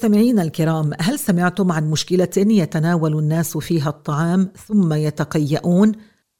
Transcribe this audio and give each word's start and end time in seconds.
مستمعينا 0.00 0.42
الكرام 0.42 0.90
هل 1.00 1.18
سمعتم 1.18 1.72
عن 1.72 1.90
مشكلة 1.90 2.28
يتناول 2.36 3.18
الناس 3.18 3.56
فيها 3.56 3.88
الطعام 3.88 4.48
ثم 4.66 4.92
يتقيؤون؟ 4.92 5.92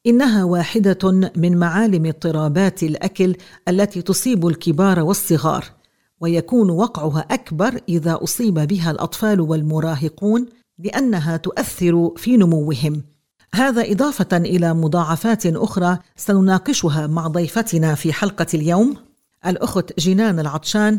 إنها 0.06 0.44
واحدة 0.44 1.30
من 1.36 1.56
معالم 1.56 2.06
اضطرابات 2.06 2.82
الأكل 2.82 3.36
التي 3.68 4.02
تصيب 4.02 4.46
الكبار 4.46 5.00
والصغار 5.00 5.64
ويكون 6.20 6.70
وقعها 6.70 7.26
أكبر 7.30 7.80
إذا 7.88 8.18
أصيب 8.22 8.54
بها 8.54 8.90
الأطفال 8.90 9.40
والمراهقون 9.40 10.46
لأنها 10.78 11.36
تؤثر 11.36 12.12
في 12.16 12.36
نموهم. 12.36 13.02
هذا 13.54 13.92
إضافة 13.92 14.36
إلى 14.36 14.74
مضاعفات 14.74 15.46
أخرى 15.46 15.98
سنناقشها 16.16 17.06
مع 17.06 17.26
ضيفتنا 17.26 17.94
في 17.94 18.12
حلقة 18.12 18.46
اليوم 18.54 18.96
الأخت 19.46 20.00
جنان 20.00 20.40
العطشان 20.40 20.98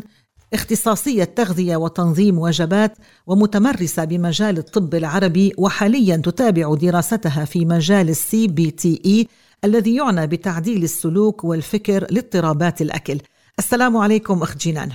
اختصاصية 0.54 1.24
تغذية 1.24 1.76
وتنظيم 1.76 2.38
وجبات 2.38 2.98
ومتمرسة 3.26 4.04
بمجال 4.04 4.58
الطب 4.58 4.94
العربي 4.94 5.52
وحاليا 5.58 6.16
تتابع 6.16 6.74
دراستها 6.74 7.44
في 7.44 7.64
مجال 7.64 8.08
ال 8.08 8.46
CBT-E 8.46 9.28
الذي 9.64 9.96
يعنى 9.96 10.26
بتعديل 10.26 10.82
السلوك 10.82 11.44
والفكر 11.44 12.06
لاضطرابات 12.10 12.82
الأكل. 12.82 13.18
السلام 13.58 13.96
عليكم 13.96 14.42
أخت 14.42 14.58
جنان. 14.58 14.88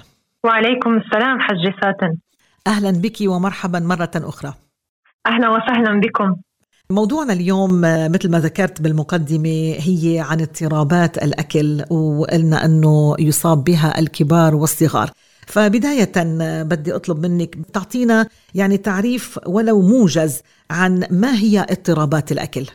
وعليكم 0.46 0.98
السلام 0.98 1.40
حج 1.40 1.74
فاتن. 1.82 2.18
أهلا 2.68 2.92
بك 2.92 3.18
ومرحبا 3.22 3.80
مرة 3.80 4.12
أخرى. 4.16 4.54
أهلا 5.28 5.50
وسهلا 5.50 6.00
بكم. 6.00 6.36
موضوعنا 6.90 7.34
اليوم 7.34 7.82
مثل 7.84 8.32
ما 8.32 8.40
ذكرت 8.40 8.82
بالمقدمة 8.82 9.76
هي 9.80 10.26
عن 10.30 10.42
اضطرابات 10.42 11.18
الأكل 11.18 11.84
وقلنا 11.90 12.66
أنه 12.66 13.16
يصاب 13.20 13.64
بها 13.64 14.00
الكبار 14.00 14.56
والصغار. 14.56 15.12
فبداية 15.48 16.12
بدي 16.64 16.96
أطلب 16.96 17.26
منك 17.26 17.56
تعطينا 17.74 18.28
يعني 18.56 18.78
تعريف 18.78 19.40
ولو 19.48 19.82
موجز 19.82 20.44
عن 20.72 21.04
ما 21.12 21.34
هي 21.34 21.60
اضطرابات 21.60 22.32
الأكل. 22.32 22.66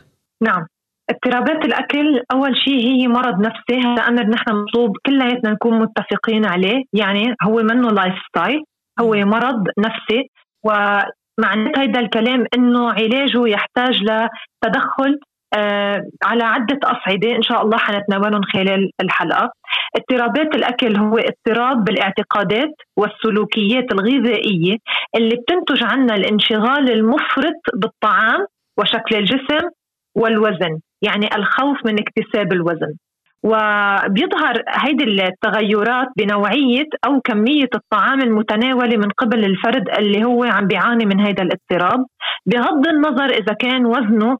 نعم. 0.43 0.65
اضطرابات 1.09 1.65
الأكل 1.65 2.23
أول 2.31 2.57
شيء 2.57 2.79
هي 2.79 3.07
مرض 3.07 3.39
نفسي 3.39 3.79
هذا 3.85 4.01
أمر 4.01 4.23
نحن 4.23 4.51
مطلوب 4.51 4.97
كلياتنا 5.05 5.51
نكون 5.51 5.79
متفقين 5.79 6.45
عليه 6.45 6.83
يعني 6.93 7.35
هو 7.43 7.63
منه 7.63 7.91
lifestyle 7.91 8.63
هو 8.99 9.13
مرض 9.15 9.67
نفسي 9.77 10.29
ومعنى 10.63 11.71
هذا 11.77 11.99
الكلام 11.99 12.45
إنه 12.55 12.91
علاجه 12.91 13.47
يحتاج 13.47 13.95
لتدخل 14.03 15.19
على 16.23 16.43
عدة 16.43 16.79
أصعدة 16.83 17.35
إن 17.35 17.41
شاء 17.41 17.61
الله 17.61 17.77
حنتناولهم 17.77 18.41
خلال 18.53 18.91
الحلقة. 19.01 19.51
اضطرابات 19.95 20.55
الأكل 20.55 20.97
هو 20.97 21.17
اضطراب 21.17 21.83
بالاعتقادات 21.83 22.73
والسلوكيات 22.97 23.91
الغذائية 23.91 24.77
اللي 25.15 25.35
بتنتج 25.35 25.83
عنا 25.83 26.15
الانشغال 26.15 26.91
المفرط 26.91 27.61
بالطعام 27.73 28.45
وشكل 28.79 29.15
الجسم 29.15 29.69
والوزن 30.15 30.79
يعني 31.01 31.35
الخوف 31.35 31.77
من 31.85 31.95
اكتساب 31.99 32.53
الوزن. 32.53 32.93
وبيظهر 33.43 34.63
هيدي 34.69 35.03
التغيرات 35.03 36.07
بنوعية 36.17 36.85
أو 37.05 37.21
كمية 37.21 37.69
الطعام 37.75 38.21
المتناولة 38.21 38.97
من 38.97 39.09
قبل 39.17 39.45
الفرد 39.45 39.89
اللي 39.99 40.23
هو 40.25 40.43
عم 40.43 40.67
بيعاني 40.67 41.05
من 41.05 41.19
هذا 41.19 41.43
الاضطراب 41.43 42.05
بغض 42.45 42.87
النظر 42.87 43.25
إذا 43.25 43.53
كان 43.53 43.85
وزنه 43.85 44.31
آه 44.31 44.37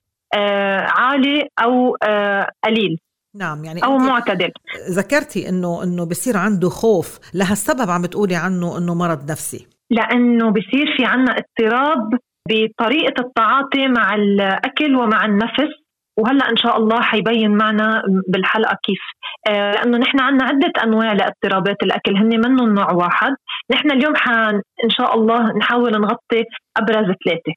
عالي 0.97 1.47
أو 1.63 1.97
آه 2.03 2.47
قليل 2.65 2.97
نعم 3.35 3.65
يعني 3.65 3.83
أو 3.83 3.97
معتدل. 3.97 4.51
ذكرتي 4.89 5.49
إنه 5.49 5.83
إنه 5.83 6.05
بصير 6.05 6.37
عنده 6.37 6.69
خوف. 6.69 7.19
لهالسبب 7.33 7.89
عم 7.89 8.01
بتقولي 8.01 8.35
عنه 8.35 8.77
إنه 8.77 8.95
مرض 8.95 9.31
نفسي. 9.31 9.67
لأنه 9.89 10.49
بصير 10.49 10.97
في 10.97 11.05
عنا 11.05 11.31
اضطراب 11.31 12.19
بطريقة 12.49 13.21
التعاطي 13.21 13.87
مع 13.87 14.15
الأكل 14.15 14.95
ومع 14.95 15.25
النفس 15.25 15.71
وهلأ 16.17 16.49
إن 16.49 16.57
شاء 16.57 16.77
الله 16.77 17.01
حيبين 17.01 17.51
معنا 17.51 18.03
بالحلقة 18.27 18.77
كيف. 18.83 19.01
آه 19.47 19.71
لأنه 19.71 19.97
نحن 19.97 20.19
عندنا 20.19 20.47
عدة 20.49 20.83
أنواع 20.83 21.13
لاضطرابات 21.13 21.83
الأكل 21.83 22.17
هن 22.17 22.39
منهم 22.45 22.73
نوع 22.73 22.91
واحد. 22.91 23.35
نحن 23.71 23.91
اليوم 23.91 24.15
حن 24.15 24.61
إن 24.83 24.89
شاء 24.89 25.15
الله 25.15 25.57
نحاول 25.57 25.91
نغطي 25.91 26.43
أبرز 26.77 27.05
ثلاثة. 27.25 27.53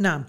نعم. 0.00 0.24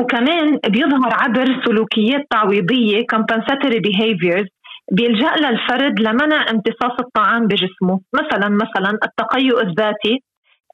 وكمان 0.00 0.58
بيظهر 0.68 1.12
عبر 1.12 1.62
سلوكيات 1.64 2.26
تعويضية 2.30 3.06
compensatory 3.14 3.80
behaviors 3.88 4.48
بيلجأ 4.92 5.34
للفرد 5.36 6.00
لمنع 6.00 6.50
امتصاص 6.50 7.00
الطعام 7.00 7.46
بجسمه. 7.46 8.00
مثلا 8.14 8.48
مثلا 8.48 8.98
التقيؤ 9.04 9.60
الذاتي 9.60 10.22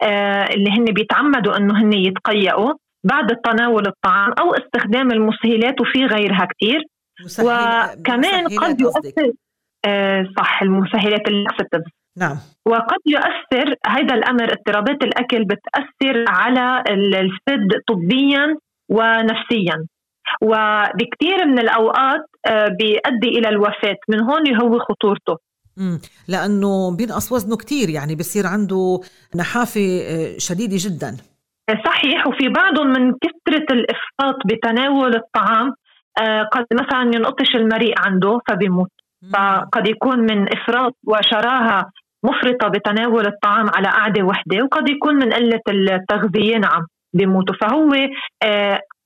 آه 0.03 0.44
اللي 0.54 0.70
هن 0.70 0.84
بيتعمدوا 0.84 1.56
إنه 1.56 1.82
هن 1.82 1.92
يتقيأوا 1.92 2.72
بعد 3.04 3.37
تناول 3.37 3.87
الطعام 3.87 4.32
أو 4.38 4.54
استخدام 4.54 5.10
المسهلات 5.12 5.81
وفي 5.81 6.04
غيرها 6.04 6.48
كثير 6.54 6.82
وكمان 7.41 8.44
قد 8.58 8.81
يؤثر 8.81 9.32
آه 9.84 10.28
صح 10.38 10.62
المسهلات 10.62 11.28
اللاكستيف 11.28 11.82
نعم. 12.19 12.37
وقد 12.66 12.98
يؤثر 13.06 13.75
هذا 13.87 14.14
الأمر 14.14 14.53
اضطرابات 14.53 15.04
الأكل 15.04 15.44
بتأثر 15.44 16.25
على 16.28 16.84
الفرد 16.91 17.69
طبيا 17.88 18.56
ونفسيا. 18.88 19.86
وبكثير 20.42 21.47
من 21.47 21.58
الأوقات 21.58 22.20
بيؤدي 22.78 23.38
إلى 23.38 23.48
الوفاة. 23.48 23.97
من 24.08 24.20
هون 24.20 24.56
هو 24.56 24.78
خطورته. 24.78 25.38
لأنه 26.28 26.96
بينقص 26.96 27.32
وزنه 27.32 27.56
كثير 27.56 27.88
يعني 27.88 28.14
بصير 28.14 28.46
عنده 28.46 29.00
نحافة 29.36 29.80
شديدة 30.38 30.76
جدا. 30.76 31.16
صحيح. 31.86 32.26
وفي 32.26 32.48
بعضهم 32.48 32.86
من 32.86 33.12
كثرة 33.12 33.66
الافراط 33.70 34.36
بتناول 34.46 35.14
الطعام 35.16 35.75
قد 36.52 36.66
مثلا 36.72 37.02
ينقطش 37.14 37.54
المريء 37.54 37.94
عنده 37.98 38.41
فبيموت. 38.48 38.91
فقد 39.32 39.88
يكون 39.88 40.19
من 40.19 40.52
إفراط 40.52 40.96
وشراهة 41.06 41.91
مفرطة 42.25 42.69
بتناول 42.69 43.26
الطعام 43.26 43.66
على 43.75 43.88
قعدة 43.88 44.22
وحدة 44.22 44.62
وقد 44.64 44.88
يكون 44.88 45.14
من 45.14 45.32
قلة 45.32 45.60
التغذية. 45.69 46.56
نعم. 46.56 46.86
بيموتوا 47.16 47.54
فهو 47.60 47.94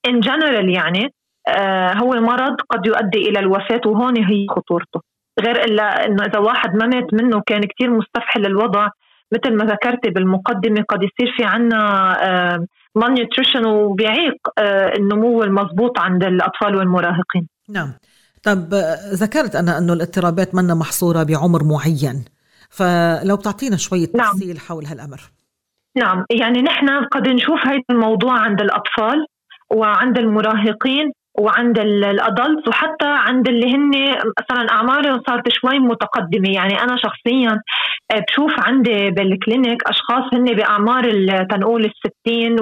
ان 0.07 0.19
جنرال 0.19 0.69
يعني 0.69 1.13
آه 1.47 1.93
هو 1.93 2.11
مرض 2.11 2.55
قد 2.69 2.85
يؤدي 2.85 3.29
إلى 3.29 3.39
الوفاة 3.39 3.81
وهون 3.85 4.17
هي 4.17 4.47
خطورته. 4.49 5.01
غير 5.39 5.63
إلا 5.65 6.05
إنه 6.05 6.23
إذا 6.23 6.39
واحد 6.39 6.75
ما 6.75 6.87
مات 6.87 7.13
منه 7.13 7.41
كان 7.45 7.61
كثير 7.61 7.89
مستفحل 7.89 8.45
الوضع 8.45 8.87
مثل 9.33 9.55
ما 9.55 9.65
ذكرتي 9.65 10.09
بالمقدمة 10.09 10.83
قد 10.89 10.99
يصير 11.03 11.33
في 11.37 11.43
عنا 11.43 11.81
آه 12.23 12.65
malnutrition 12.99 13.65
وبيعيق 13.65 14.37
آه 14.57 14.93
النمو 14.97 15.43
المضبوط 15.43 15.99
عند 15.99 16.23
الأطفال 16.23 16.75
والمراهقين. 16.75 17.47
نعم. 17.69 17.93
طب 18.43 18.73
ذكرت 19.13 19.55
أنا 19.55 19.77
إنه 19.77 19.93
الاضطرابات 19.93 20.55
منا 20.55 20.75
محصورة 20.75 21.23
بعمر 21.23 21.63
معين. 21.63 22.25
فلو 22.69 23.35
بتعطينا 23.35 23.77
شوية 23.77 24.05
تفصيل 24.05 24.47
نعم. 24.47 24.57
حول 24.57 24.85
هالأمر. 24.85 25.21
نعم 25.97 26.25
يعني 26.31 26.61
نحن 26.61 27.05
قد 27.05 27.27
نشوف 27.27 27.67
هذا 27.67 27.81
الموضوع 27.91 28.39
عند 28.39 28.61
الأطفال 28.61 29.25
وعند 29.73 30.17
المراهقين 30.17 31.11
وعند 31.39 31.79
الأدلت 31.79 32.67
وحتى 32.67 33.07
عند 33.07 33.47
اللي 33.47 33.75
هن 33.75 33.91
مثلا 34.39 34.71
أعمارهم 34.71 35.21
صارت 35.27 35.49
شوي 35.49 35.79
متقدمة. 35.79 36.49
يعني 36.49 36.83
أنا 36.83 36.97
شخصيا 36.97 37.61
بشوف 38.27 38.51
عندي 38.59 39.11
بالكلينيك 39.11 39.83
أشخاص 39.87 40.33
هن 40.33 40.43
بأعمار 40.43 41.03
تنقول 41.49 41.85
الستين 41.85 42.55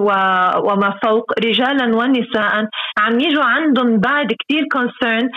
وما 0.64 1.00
فوق 1.04 1.40
رجالا 1.40 1.96
ونساء 1.96 2.68
عم 3.00 3.20
يجوا 3.20 3.44
عندهم 3.44 4.00
بعد 4.00 4.34
كثير 4.34 4.66
كونسيرن 4.72 5.30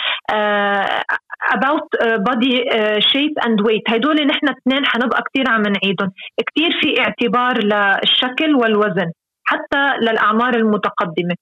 about 1.51 1.89
body 2.29 2.55
shape 3.11 3.37
and 3.45 3.61
weight. 3.67 3.85
هدول 3.89 4.27
نحن 4.27 4.49
اثنين 4.49 4.87
حنبقى 4.87 5.23
كثير 5.23 5.51
عم 5.51 5.63
نعيدهم. 5.63 6.13
كثير 6.47 6.71
في 6.81 7.01
اعتبار 7.01 7.65
للشكل 7.65 8.55
والوزن 8.55 9.11
حتى 9.45 9.97
للأعمار 10.01 10.55
المتقدمة. 10.55 11.35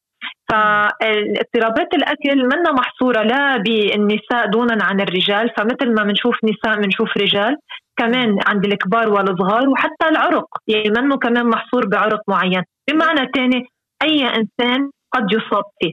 فاضطرابات 0.50 1.94
الأكل 1.94 2.44
منا 2.44 2.73
محصورة 2.73 3.23
لا 3.23 3.56
بالنساء 3.56 4.47
دونا 4.47 4.85
عن 4.85 5.00
الرجال. 5.00 5.50
فمثل 5.56 5.94
ما 5.94 6.03
بنشوف 6.05 6.37
نساء 6.44 6.81
بنشوف 6.81 7.17
رجال 7.17 7.56
كمان 7.96 8.38
عند 8.46 8.64
الكبار 8.64 9.08
والصغار 9.08 9.69
وحتى 9.69 10.08
العرق. 10.08 10.46
يعني 10.69 10.91
منه 10.91 11.17
كمان 11.17 11.46
محصور 11.46 11.87
بعرق 11.87 12.20
معين. 12.29 12.62
بمعنى 12.91 13.31
ثاني 13.35 13.67
أي 14.03 14.26
إنسان 14.26 14.91
قد 15.12 15.26
يصاب 15.32 15.64
فيه. 15.81 15.93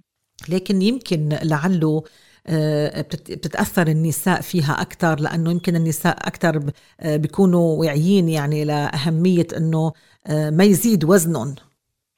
لكن 0.56 0.82
يمكن 0.82 1.30
لعله 1.44 2.04
بتتأثر 3.00 3.88
النساء 3.88 4.42
فيها 4.42 4.82
أكثر 4.82 5.16
لأنه 5.20 5.52
يمكن 5.52 5.76
النساء 5.76 6.18
أكثر 6.28 6.60
بيكونوا 7.06 7.80
واعيين 7.80 8.30
يعني 8.30 8.66
لأهمية 8.66 9.48
إنه 9.58 9.92
ما 10.30 10.64
يزيد 10.64 11.06
وزنهم. 11.06 11.56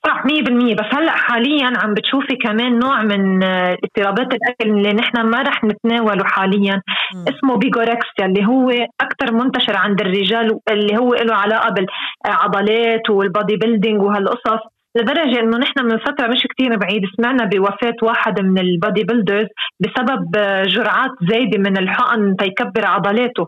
صح 0.06 0.26
100% 0.26 0.76
بس 0.76 0.86
هلأ 0.94 1.12
حاليا 1.12 1.72
عم 1.78 1.94
بتشوفي 1.94 2.36
كمان 2.36 2.80
نوع 2.80 3.02
من 3.02 3.44
آه، 3.44 3.78
اضطرابات 3.84 4.28
الأكل 4.34 4.70
اللي 4.70 4.94
نحن 4.94 5.22
ما 5.22 5.42
رح 5.42 5.64
نتناوله 5.64 6.24
حاليا. 6.24 6.76
م. 6.76 7.26
اسمه 7.30 7.58
بيجوركسيا 7.58 8.26
اللي 8.26 8.46
هو 8.46 8.70
أكثر 9.02 9.34
منتشر 9.34 9.76
عند 9.78 10.02
الرجال 10.02 10.60
اللي 10.70 10.98
هو 10.98 11.14
له 11.14 11.36
علاقة 11.36 11.74
بالعضلات 11.74 13.10
وال 13.10 13.56
bodybuilding 13.56 14.02
وهالقصص. 14.02 14.62
لدرجة 14.96 15.40
إنه 15.40 15.58
نحن 15.58 15.86
من 15.86 15.98
فترة 15.98 16.28
مش 16.28 16.48
كثير 16.52 16.76
بعيد 16.78 17.02
سمعنا 17.18 17.46
بوفاة 17.46 17.96
واحد 18.02 18.42
من 18.42 18.60
ال 18.60 19.04
bodybuilders 19.04 19.48
بسبب 19.80 20.36
آه، 20.36 20.64
جرعات 20.64 21.12
زايدة 21.30 21.58
من 21.58 21.78
الحقن 21.78 22.36
تيكبر 22.40 22.86
عضلاته. 22.86 23.48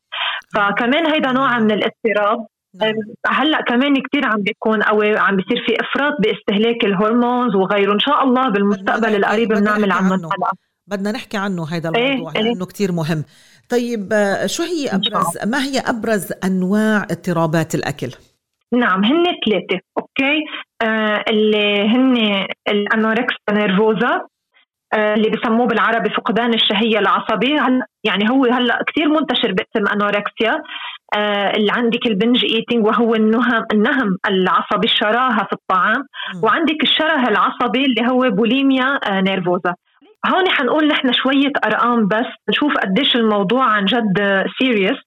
فكمان 0.54 1.12
هيدا 1.12 1.32
نوع 1.32 1.60
من 1.60 1.72
الاضطراب. 1.72 2.46
نعم. 2.82 2.94
هلأ 3.28 3.62
كمان 3.62 3.94
كثير 3.94 4.26
عم 4.26 4.42
بيكون 4.42 4.82
أو 4.82 5.02
عم 5.02 5.36
بيصير 5.36 5.64
في 5.66 5.76
إفراط 5.82 6.14
باستهلاك 6.20 6.86
ال 6.86 6.94
hormones 6.94 7.56
وغيره. 7.56 7.94
إن 7.94 8.00
شاء 8.00 8.24
الله 8.24 8.50
بالمستقبل 8.50 9.16
القريب 9.16 9.50
بنعمل 9.50 9.92
عنه. 9.92 10.30
حلقه 10.30 10.52
بدنا 10.88 11.12
نحكي 11.12 11.38
عنه 11.38 11.68
هذا 11.68 11.92
إيه، 11.96 12.12
الموضوع 12.12 12.34
إيه. 12.36 12.42
لأنه 12.42 12.66
كثير 12.66 12.92
مهم. 12.92 13.24
طيب 13.70 14.14
آه، 14.14 14.46
شو 14.46 14.64
هي 14.64 14.90
ابرز 14.90 15.38
ما 15.46 15.64
هي 15.64 15.80
أبرز 15.80 16.34
أنواع 16.44 17.04
اضطرابات 17.12 17.76
الأكل؟ 17.76 18.12
نعم 18.74 19.04
هن 19.06 19.24
ثلاثة 19.24 19.80
أوكي؟ 19.98 20.46
آه 20.84 21.24
اللي 21.30 21.88
هن 21.88 22.46
ال 22.68 22.75
anorexia 22.75 23.36
nervosa 23.52 24.22
آه 24.94 25.14
اللي 25.14 25.30
بسموه 25.30 25.68
بالعربي 25.68 26.10
فقدان 26.10 26.54
الشهية 26.54 27.00
العصبي. 27.00 27.60
هلا 27.60 27.86
يعني 28.04 28.30
هو 28.30 28.46
هلأ 28.46 28.84
كثير 28.88 29.10
منتشر 29.10 29.52
باسم 29.52 29.88
anorexia 29.94 30.62
آه 31.16 31.52
اللي 31.58 31.72
عندك 31.72 32.06
ال 32.08 32.14
binge 32.14 32.46
eating 32.46 32.86
وهو 32.86 33.16
النهم 33.16 33.66
النهم 33.74 34.18
العصبي 34.30 34.88
الشراهة 34.88 35.44
في 35.44 35.54
الطعام. 35.54 36.04
وعندك 36.44 36.84
الشره 36.84 37.28
العصبي 37.30 37.86
اللي 37.86 38.12
هو 38.12 38.30
بوليميا 38.30 39.00
آه 39.10 39.22
nervosa. 39.22 39.76
هون 40.28 40.50
حنقول 40.50 40.88
نحن 40.88 41.14
شوية 41.14 41.52
أرقام 41.66 42.08
بس 42.08 42.26
نشوف 42.50 42.74
قديش 42.78 43.16
الموضوع 43.16 43.64
عن 43.66 43.86
جد 43.86 44.46
serious 44.60 44.98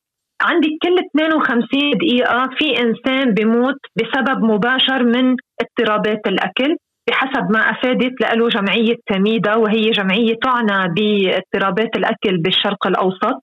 عندك 0.44 0.68
كل 0.82 0.98
52 0.98 1.90
دقيقة 1.90 2.48
في 2.58 2.80
إنسان 2.80 3.34
بيموت 3.34 3.78
بسبب 3.96 4.44
مباشر 4.44 5.04
من 5.04 5.36
اضطرابات 5.60 6.20
الأكل 6.26 6.76
بحسب 7.08 7.50
ما 7.50 7.60
أفادت 7.70 8.20
له 8.36 8.48
جمعية 8.48 8.96
تميدا 9.06 9.54
وهي 9.54 9.90
جمعية 9.90 10.34
تعنى 10.42 10.94
باضطرابات 10.94 11.96
الأكل 11.96 12.36
بالشرق 12.36 12.86
الأوسط. 12.86 13.42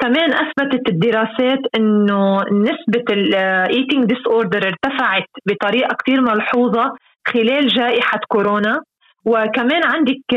كمان 0.00 0.32
أثبتت 0.32 0.88
الدراسات 0.88 1.58
إنه 1.76 2.40
نسبة 2.42 3.04
ال 3.10 4.04
eating 4.04 4.26
disorder 4.26 4.66
ارتفعت 4.66 5.26
بطريقة 5.46 5.96
كثير 6.04 6.20
ملحوظة 6.20 6.92
خلال 7.28 7.68
جائحة 7.68 8.20
كورونا. 8.28 8.82
وكمان 9.24 9.82
عندك 9.84 10.34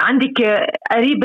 عندك 0.00 0.68
قريب 0.90 1.24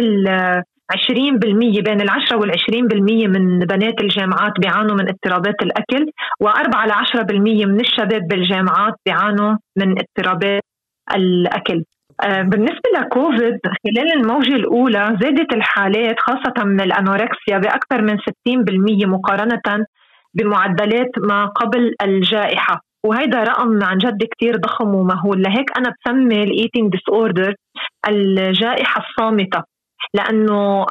20% 0.92 1.82
بين 1.82 2.02
العشرة 2.02 2.38
والعشرين 2.38 2.88
بالمية 2.88 3.28
من 3.28 3.60
بنات 3.60 4.02
الجامعات 4.02 4.54
بيعانوا 4.60 4.96
من 4.96 5.10
اضطرابات 5.10 5.56
الأكل 5.62 6.12
وأربعة 6.40 6.86
لعشرة 6.86 7.22
بالمية 7.22 7.66
من 7.66 7.80
الشباب 7.80 8.28
بالجامعات 8.28 8.94
بيعانوا 9.06 9.58
من 9.78 9.96
اضطرابات 10.00 10.62
الأكل. 11.16 11.84
آه، 12.24 12.42
بالنسبة 12.42 12.90
لكوفيد 13.00 13.60
خلال 13.66 14.14
الموجة 14.14 14.56
الأولى 14.56 15.18
زادت 15.22 15.54
الحالات 15.54 16.16
خاصة 16.20 16.66
من 16.66 16.82
الأنوركسيا 16.82 17.58
بأكثر 17.58 18.02
من 18.02 18.18
60% 18.18 19.06
مقارنة 19.06 19.86
بمعدلات 20.34 21.12
ما 21.18 21.46
قبل 21.46 21.96
الجائحة. 22.02 22.82
وهيدا 23.06 23.44
رقم 23.44 23.84
عن 23.84 23.98
جد 23.98 24.24
كتير 24.24 24.56
ضخم 24.56 24.96
ومهول. 24.96 25.42
لهيك 25.42 25.78
أنا 25.78 25.94
بسمي 26.06 26.44
ال 26.44 26.92
eating 26.92 27.02
disorder 27.10 27.56
الجائحة 28.08 29.02
الصامتة. 29.02 29.71
لأنه 30.14 30.86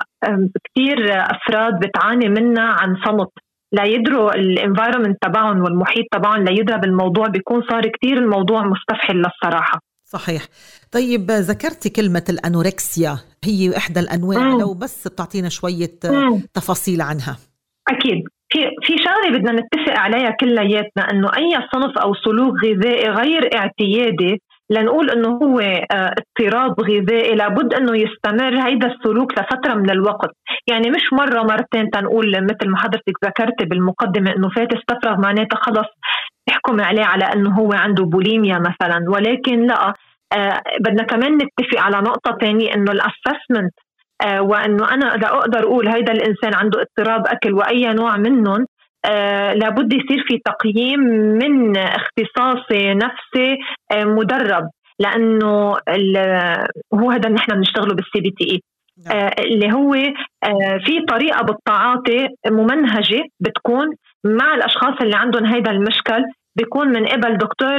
كثير 0.65 0.97
أفراد 1.11 1.81
بتعاني 1.81 2.29
منها 2.29 2.65
عن 2.65 2.97
صمت. 3.07 3.29
لا 3.73 3.85
يدروا 3.85 4.35
ال 4.35 4.42
environment 4.42 5.19
تبعهم 5.23 5.63
والمحيط 5.63 6.05
تبعهم 6.13 6.45
لا 6.45 6.51
يدرى 6.51 6.79
بالموضوع 6.79 7.27
بيكون 7.29 7.63
صار 7.71 7.83
كثير 7.83 8.19
الموضوع 8.19 8.65
مستفحل 8.65 9.17
للصراحة. 9.17 9.81
صحيح. 10.05 10.43
طيب 10.93 11.31
ذكرتي 11.31 11.91
كلمة 11.91 12.25
ال 12.29 12.39
anorexia 12.39 13.19
هي 13.45 13.77
إحدى 13.77 14.01
الأنواع 14.01 14.39
مم. 14.39 14.61
لو 14.61 14.75
بس 14.75 15.09
بتعطينا 15.09 15.49
شوية 15.49 15.99
مم. 16.05 16.43
تفاصيل 16.55 17.01
عنها. 17.01 17.37
أكيد. 17.89 18.25
في 18.53 18.59
في 18.83 18.93
شغلة 18.99 19.39
بدنا 19.39 19.53
نتفق 19.53 19.99
عليها 19.99 20.31
كلياتنا 20.41 21.11
إنه 21.11 21.29
أي 21.37 21.69
صنف 21.73 21.99
أو 21.99 22.15
سلوك 22.15 22.55
غذائي 22.65 23.09
غير 23.09 23.57
اعتيادي 23.57 24.43
لنقول 24.71 25.11
إنه 25.11 25.29
هو 25.29 25.61
آه، 25.61 26.15
اضطراب 26.19 26.81
غذائي 26.81 27.35
لابد 27.35 27.75
إنه 27.75 27.97
يستمر 27.97 28.67
هيدا 28.67 28.87
السلوك 28.87 29.33
لفترة 29.33 29.75
من 29.75 29.91
الوقت، 29.91 30.31
يعني 30.71 30.91
مش 30.91 31.13
مرة 31.13 31.43
مرتين 31.43 31.91
تنقول 31.91 32.45
مثل 32.45 32.69
ما 32.69 32.79
حضرتك 32.79 33.25
ذكرتي 33.25 33.65
بالمقدمة 33.65 34.31
إنه 34.37 34.49
فات 34.49 34.73
استفرغ 34.73 35.21
معناتها 35.21 35.57
خلص 35.57 35.89
احكم 36.51 36.81
عليه 36.81 37.05
على 37.05 37.25
إنه 37.25 37.51
هو 37.55 37.73
عنده 37.73 38.05
بوليميا 38.05 38.59
مثلا. 38.59 39.05
ولكن 39.09 39.67
لا 39.67 39.95
آه 40.33 40.63
بدنا 40.81 41.03
كمان 41.05 41.35
نتفق 41.35 41.79
على 41.81 41.97
نقطة 41.97 42.39
ثانية 42.41 42.75
إنه 42.75 42.93
الأسسمنت 42.93 43.75
آه 44.23 44.43
وإنه 44.43 44.95
أنا 44.95 45.15
إذا 45.15 45.29
أقدر 45.29 45.63
أقول 45.63 45.89
هيدا 45.89 46.13
الإنسان 46.13 46.55
عنده 46.55 46.81
اضطراب 46.83 47.27
أكل 47.27 47.53
وأي 47.53 47.93
نوع 47.93 48.17
منهم 48.17 48.67
آه 49.05 49.53
لابد 49.53 49.93
يصير 49.93 50.25
في 50.29 50.39
تقييم 50.45 51.01
من 51.43 51.77
اختصاصي 51.77 52.95
نفسي 52.95 53.59
آه 53.93 54.05
مدرب 54.05 54.71
لأنه 54.99 55.77
هو 56.95 57.11
هذا 57.11 57.27
اللي 57.27 57.37
نحن 57.37 57.55
بنشتغله 57.55 57.95
بال 57.95 58.21
CBT-E 58.21 58.61
آه 59.13 59.35
اللي 59.39 59.73
هو 59.73 59.95
آه 59.95 60.79
في 60.87 61.01
طريقة 61.09 61.43
بالتعاطي 61.43 62.29
ممنهجة 62.51 63.25
بتكون 63.41 63.87
مع 64.25 64.55
الأشخاص 64.55 64.95
اللي 65.03 65.17
عندهم 65.17 65.45
هيدا 65.47 65.71
المشكل 65.71 66.25
بيكون 66.57 66.89
من 66.89 67.07
قبل 67.07 67.37
دكتور 67.37 67.79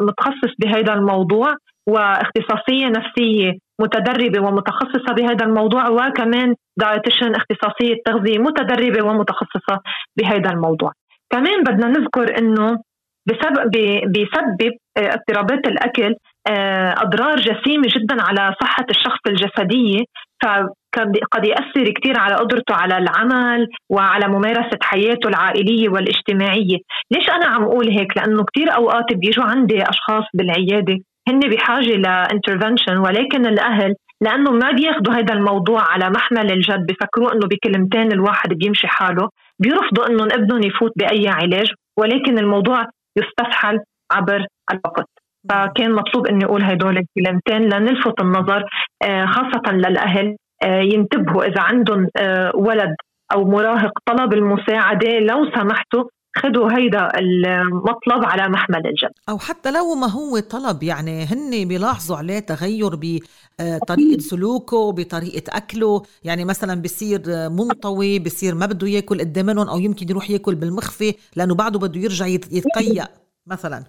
متخصص 0.00 0.54
بهذا 0.58 0.94
الموضوع 0.94 1.54
واختصاصية 1.88 2.86
نفسية 2.86 3.52
متدربة 3.80 4.40
ومتخصصة 4.40 5.12
بهذا 5.16 5.44
الموضوع 5.44 5.88
وكمان 5.88 6.54
دايتيشن 6.76 7.34
اختصاصية 7.34 7.94
تغذية 8.04 8.38
متدربة 8.38 9.06
ومتخصصة 9.06 9.80
بهذا 10.16 10.50
الموضوع. 10.50 10.92
كمان 11.30 11.62
بدنا 11.62 11.86
نذكر 11.86 12.38
إنه 12.38 12.78
بسبب 13.26 13.70
بيسبب 14.06 14.72
آه، 14.98 15.14
اضطرابات 15.14 15.66
الأكل 15.66 16.14
آه، 16.48 16.94
أضرار 16.98 17.36
جسيمة 17.36 17.88
جدا 17.96 18.22
على 18.22 18.54
صحة 18.60 18.86
الشخص 18.90 19.20
الجسدية 19.26 20.00
فقد 20.42 21.44
يأثر 21.44 21.90
كثير 21.90 22.18
على 22.18 22.34
قدرته 22.34 22.74
على 22.74 22.98
العمل 22.98 23.68
وعلى 23.90 24.28
ممارسة 24.28 24.78
حياته 24.82 25.28
العائلية 25.28 25.88
والاجتماعية. 25.88 26.78
ليش 27.10 27.30
أنا 27.30 27.46
عم 27.46 27.62
أقول 27.62 27.88
هيك؟ 27.88 28.16
لأنه 28.16 28.44
كثير 28.44 28.74
أوقات 28.74 29.12
بيجوا 29.12 29.44
عندي 29.44 29.82
أشخاص 29.82 30.24
بالعيادة 30.34 30.98
هن 31.28 31.40
بحاجة 31.40 31.96
لانترفنشن 31.96 32.96
ولكن 32.96 33.46
الأهل 33.46 33.94
لأنه 34.22 34.50
ما 34.50 34.70
بياخذوا 34.70 35.14
هذا 35.14 35.34
الموضوع 35.34 35.82
على 35.82 36.10
محمل 36.10 36.52
الجد 36.52 36.86
بفكروا 36.86 37.32
إنه 37.32 37.46
بكلمتين 37.46 38.12
الواحد 38.12 38.48
بيمشي 38.48 38.88
حاله. 38.88 39.28
بيرفضوا 39.58 40.06
انه 40.06 40.24
ابنهم 40.24 40.62
يفوت 40.62 40.92
بأي 40.96 41.28
علاج 41.28 41.72
ولكن 41.98 42.38
الموضوع 42.38 42.86
يستفحل 43.18 43.78
عبر 44.12 44.46
الوقت. 44.72 45.08
فكان 45.50 45.92
مطلوب 45.92 46.26
إني 46.26 46.44
أقول 46.44 46.64
هدول 46.64 46.98
الكلمتين 46.98 47.62
لنلفت 47.62 48.20
النظر 48.20 48.64
آه، 49.04 49.26
خاصة 49.26 49.72
للأهل 49.72 50.36
آه، 50.64 50.80
ينتبهوا 50.80 51.44
إذا 51.44 51.60
عندهم 51.62 52.08
آه، 52.16 52.52
ولد 52.54 52.94
أو 53.32 53.44
مراهق 53.44 53.92
طلب 54.06 54.34
المساعدة. 54.34 55.18
لو 55.18 55.50
سمحتوا 55.54 56.04
خذوا 56.36 56.78
هيدا 56.78 57.08
المطلب 57.18 58.24
على 58.24 58.48
محمل 58.48 58.86
الجد 58.86 59.10
أو 59.28 59.38
حتى 59.38 59.70
لو 59.70 59.94
ما 59.94 60.10
هو 60.10 60.38
طلب 60.38 60.82
يعني 60.82 61.24
هن 61.24 61.68
بيلاحظوا 61.68 62.16
عليه 62.16 62.38
تغير 62.38 62.90
بطريقه 62.96 64.18
سلوكه 64.20 64.92
بطريقة 64.92 65.56
أكله. 65.56 66.02
يعني 66.24 66.44
مثلا 66.44 66.82
بصير 66.82 67.20
منطوي 67.50 68.18
بصير 68.18 68.54
ما 68.54 68.66
بده 68.66 68.88
ياكل 68.88 69.20
قدامهم 69.20 69.68
أو 69.68 69.78
يمكن 69.78 70.06
يروح 70.10 70.30
ياكل 70.30 70.54
بالمخفي 70.54 71.14
لأنه 71.36 71.54
بعده 71.54 71.78
بده 71.78 72.00
يرجع 72.00 72.26
يتقيأ 72.26 73.08
مثلا. 73.46 73.84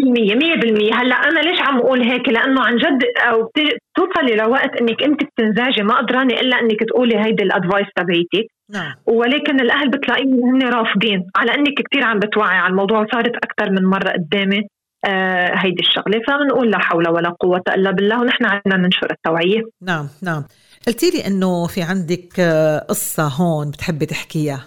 100% 0.00 0.34
100% 0.34 0.94
هلأ 0.94 1.14
أنا 1.14 1.40
ليش 1.40 1.60
عم 1.60 1.78
أقول 1.78 2.02
هيك؟ 2.02 2.28
لأنه 2.28 2.60
عن 2.60 2.76
جد 2.76 3.04
أو 3.18 3.50
توصلي 3.96 4.36
لوقت 4.36 4.80
إنك 4.80 5.02
أنت 5.02 5.20
بتنزعجي. 5.24 5.82
ما 5.82 5.98
قدرانة 5.98 6.34
إلا 6.34 6.60
إنك 6.60 6.80
تقولي 6.88 7.18
هيدي 7.18 7.42
الأدفايس 7.42 7.86
تبعيتك. 7.96 8.46
نعم. 8.70 8.94
ولكن 9.06 9.60
الأهل 9.60 9.90
بتلاقيهم 9.90 10.44
هن 10.44 10.62
رافضين. 10.62 11.26
على 11.36 11.54
إنك 11.54 11.74
كثير 11.82 12.04
عم 12.04 12.18
بتوعي 12.18 12.56
على 12.56 12.70
الموضوع. 12.70 13.06
صارت 13.12 13.36
أكثر 13.36 13.70
من 13.70 13.84
مرة 13.84 14.10
قدامي 14.10 14.66
آه 15.04 15.54
هيدي 15.54 15.82
الشغلة. 15.82 16.20
فبنقول 16.28 16.70
لا 16.70 16.78
حول 16.78 17.08
ولا 17.08 17.28
قوة 17.40 17.62
إلا 17.68 17.90
بالله 17.90 18.20
ونحن 18.20 18.44
عندنا 18.44 18.76
ننشر 18.76 19.10
التوعية. 19.10 19.62
نعم 19.82 20.08
نعم. 20.22 20.44
قلتي 20.86 21.10
لي 21.10 21.26
إنه 21.26 21.66
في 21.66 21.82
عندك 21.82 22.40
آه، 22.40 22.78
قصة 22.78 23.28
هون 23.28 23.70
بتحبي 23.70 24.06
تحكيها. 24.06 24.64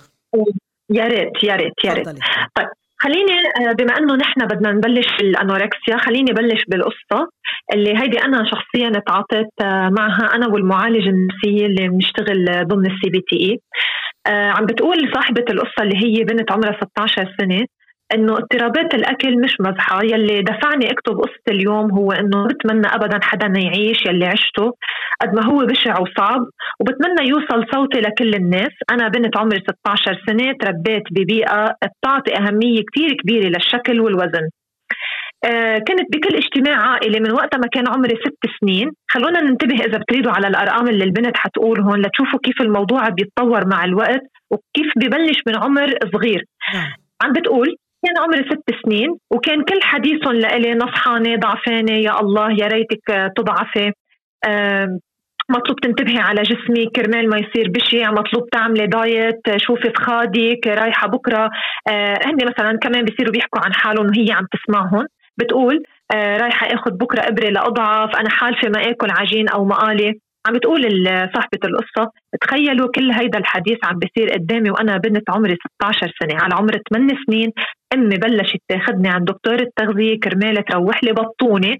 يا 0.89 1.07
ريت 1.07 1.43
يا 1.43 1.55
ريت 1.55 1.73
يا 1.83 1.93
ريت. 1.93 2.07
طيب 2.55 2.67
خليني 3.03 3.31
آه، 3.31 3.71
بما 3.73 3.97
إنه 3.97 4.15
نحن 4.15 4.47
بدنا 4.47 4.71
نبلش 4.71 5.07
بالأنوركسيا 5.19 5.97
خليني 5.97 6.33
بلش 6.33 6.63
بالقصة 6.67 7.29
اللي 7.73 7.97
هيدي 7.97 8.19
أنا 8.19 8.43
شخصيا 8.51 8.89
تعاطيت 9.07 9.61
آه، 9.61 9.89
معها 9.89 10.35
أنا 10.35 10.47
والمعالجة 10.47 11.09
النفسية 11.09 11.65
اللي 11.65 11.87
بنشتغل 11.87 12.67
ضمن 12.67 12.85
ال 12.91 13.09
CBT-E 13.09 13.59
عم 14.27 14.65
بتقول 14.65 15.11
صاحبة 15.13 15.45
القصة 15.49 15.83
اللي 15.83 15.97
هي 15.97 16.23
بنت 16.23 16.51
عمرها 16.51 16.77
16 16.81 17.35
سنة 17.39 17.65
إنه 18.13 18.33
اضطرابات 18.33 18.93
الأكل 18.93 19.41
مش 19.41 19.55
مزحة. 19.59 20.03
يلي 20.03 20.41
دفعني 20.41 20.91
أكتب 20.91 21.17
قصة 21.17 21.43
اليوم 21.49 21.91
هو 21.91 22.11
إنه 22.11 22.47
بتمنى 22.47 22.87
ابدا 22.87 23.19
حدا 23.23 23.59
يعيش 23.59 24.05
يلي 24.05 24.25
عشته 24.25 24.73
قد 25.21 25.33
ما 25.35 25.45
هو 25.45 25.65
بشع 25.65 25.99
وصعب 25.99 26.41
وبتمنى 26.79 27.29
يوصل 27.29 27.65
صوتي 27.73 27.99
لكل 28.01 28.35
الناس. 28.35 28.71
أنا 28.91 29.07
بنت 29.07 29.37
عمري 29.37 29.59
16 29.59 30.21
سنة 30.27 30.53
تربيت 30.59 31.03
ببيئة 31.11 31.75
بتعطي 31.83 32.35
أهمية 32.37 32.81
كثير 32.91 33.13
كبيرة 33.23 33.47
للشكل 33.47 33.99
والوزن. 33.99 34.49
آه 35.45 35.77
كنت 35.77 36.15
بكل 36.15 36.35
اجتماع 36.35 36.77
عائلي 36.87 37.19
من 37.19 37.31
وقتها 37.31 37.57
ما 37.57 37.67
كان 37.67 37.87
عمري 37.87 38.15
ست 38.15 38.59
سنين. 38.59 38.91
خلونا 39.07 39.41
ننتبه 39.41 39.75
إذا 39.85 39.97
بتريدوا 39.97 40.31
على 40.31 40.47
الأرقام 40.47 40.87
اللي 40.87 41.03
البنت 41.03 41.37
حتقول 41.37 41.81
هون 41.81 42.01
لتشوفوا 42.01 42.39
كيف 42.43 42.61
الموضوع 42.61 43.09
بيتطور 43.09 43.67
مع 43.67 43.85
الوقت 43.85 44.21
وكيف 44.51 44.91
ببلش 44.95 45.39
من 45.47 45.55
عمر 45.55 45.93
صغير. 46.13 46.43
نعم. 46.73 46.91
عم 47.23 47.33
بتقول 47.33 47.75
كان 48.03 48.17
عمري 48.23 48.43
ست 48.49 48.83
سنين 48.85 49.09
وكان 49.31 49.63
كل 49.63 49.79
حديثهم 49.83 50.33
لإلي 50.33 50.73
نصحانة 50.73 51.35
ضعفانة 51.35 51.91
يا 51.91 52.19
الله 52.19 52.51
يا 52.51 52.67
ريتك 52.67 53.31
تضعفي. 53.37 53.91
مطلوب 55.49 55.79
تنتبهي 55.79 56.17
على 56.17 56.41
جسمك 56.41 56.87
كرمال 56.95 57.29
ما 57.29 57.37
يصير 57.37 57.69
بشع 57.69 58.11
مطلوب 58.11 58.49
تعملي 58.49 58.87
دايت 58.87 59.41
شوفي 59.57 59.89
فخادك 59.89 60.67
رايحة 60.67 61.07
بكرة. 61.07 61.49
آه، 61.89 62.19
هن 62.25 62.35
مثلا 62.35 62.77
كمان 62.77 63.05
بيصيروا 63.05 63.31
بيحكوا 63.31 63.61
عن 63.65 63.73
حالهم 63.73 64.05
وهي 64.05 64.31
عم 64.31 64.47
تسمعهم. 64.51 65.05
بتقول 65.37 65.83
آه، 66.15 66.37
رايحة 66.37 66.67
آخذ 66.67 66.91
بكرة 66.91 67.21
إبرة 67.27 67.49
لأضعف 67.49 68.15
أنا 68.15 68.29
حالفة 68.29 68.69
ما 68.69 68.89
آكل 68.89 69.07
عجين 69.11 69.49
أو 69.49 69.65
مقالي. 69.65 70.19
عم 70.47 70.53
بتقول 70.53 70.81
صاحبة 71.35 71.59
القصة 71.65 72.11
تخيلوا 72.41 72.91
كل 72.95 73.11
هيدا 73.11 73.39
الحديث 73.39 73.77
عم 73.83 73.99
بيصير 73.99 74.33
قدامي 74.33 74.69
وأنا 74.71 74.97
بنت 74.97 75.29
عمري 75.29 75.57
16 75.79 76.11
سنة 76.21 76.41
على 76.41 76.55
عمر 76.55 76.77
8 76.89 77.15
سنين 77.27 77.51
أمي 77.93 78.17
بلشت 78.17 78.61
تاخذني 78.67 79.09
عند 79.09 79.25
دكتور 79.25 79.59
التغذية 79.59 80.19
كرمال 80.19 80.65
تروح 80.65 81.03
لي 81.03 81.11
بطونة. 81.11 81.77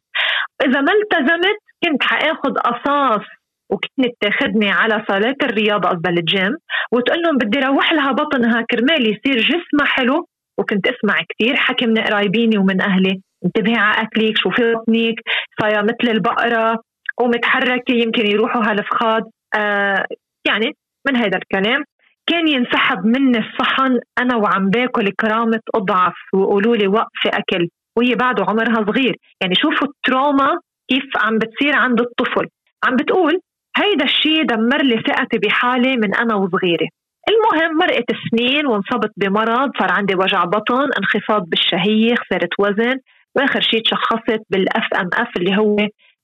إذا 0.65 0.81
ما 0.81 0.91
التزمت 0.93 1.57
كنت 1.83 2.03
حآخذ 2.03 2.53
قصاص 2.53 3.25
وكانت 3.71 4.15
تاخذني 4.21 4.71
على 4.71 5.03
صالات 5.07 5.43
الرياضة 5.43 5.89
قصدها 5.89 6.11
الجيم 6.11 6.57
وتقول 6.91 7.21
لهم 7.21 7.37
بدي 7.37 7.59
روح 7.59 7.93
لها 7.93 8.11
بطنها 8.11 8.65
كرمال 8.71 9.01
يصير 9.01 9.37
جسمها 9.37 9.85
حلو. 9.85 10.27
وكنت 10.59 10.87
أسمع 10.87 11.15
كثير 11.29 11.55
حكي 11.55 11.85
من 11.85 11.97
قرايبيني 11.97 12.57
ومن 12.57 12.81
أهلي 12.81 13.21
انتبهي 13.45 13.75
على 13.75 14.07
اكلك 14.07 14.37
شوفي 14.37 14.73
بطنك 14.73 15.15
صايرة 15.61 15.81
مثل 15.81 16.11
البقرة. 16.11 16.79
ومتحركة 17.21 17.93
يمكن 17.93 18.25
يروحوا 18.31 18.61
هالفخاد 18.61 19.23
آه 19.55 20.05
يعني 20.47 20.71
من 21.07 21.15
هذا 21.17 21.37
الكلام. 21.37 21.83
كان 22.27 22.47
ينسحب 22.47 23.05
مني 23.05 23.37
الصحن 23.37 23.99
أنا 24.19 24.35
وعم 24.35 24.69
باكل 24.69 25.11
كرامة 25.11 25.59
أضعف 25.75 26.15
ويقولوا 26.33 26.75
لي 26.75 26.87
وقفي 26.87 27.29
أكل 27.29 27.67
وهي 27.97 28.15
بعده 28.15 28.45
عمرها 28.47 28.85
صغير. 28.85 29.15
يعني 29.41 29.55
شوفوا 29.55 29.87
التروما 29.87 30.59
كيف 30.89 31.03
عم 31.17 31.37
بتصير 31.37 31.75
عند 31.75 32.01
الطفل. 32.01 32.47
عم 32.85 32.95
بتقول 32.95 33.39
هيدا 33.77 34.05
الشيء 34.05 34.43
دمر 34.45 34.81
لي 34.81 35.03
ثقتي 35.07 35.37
بحالي 35.37 35.97
من 35.97 36.15
أنا 36.15 36.35
وصغيرة. 36.35 36.87
المهم 37.29 37.77
مرقت 37.77 38.11
سنين 38.29 38.67
وانصبت 38.67 39.11
بمرض 39.17 39.71
صار 39.79 39.91
عندي 39.91 40.15
وجع 40.15 40.43
بطن 40.43 40.89
انخفاض 40.97 41.49
بالشهية 41.49 42.15
خسرت 42.15 42.49
وزن 42.59 42.99
وآخر 43.35 43.61
شيء 43.61 43.81
تشخصت 43.81 44.41
بال 44.49 44.93
FMF 44.93 45.37
اللي 45.37 45.57
هو 45.57 45.75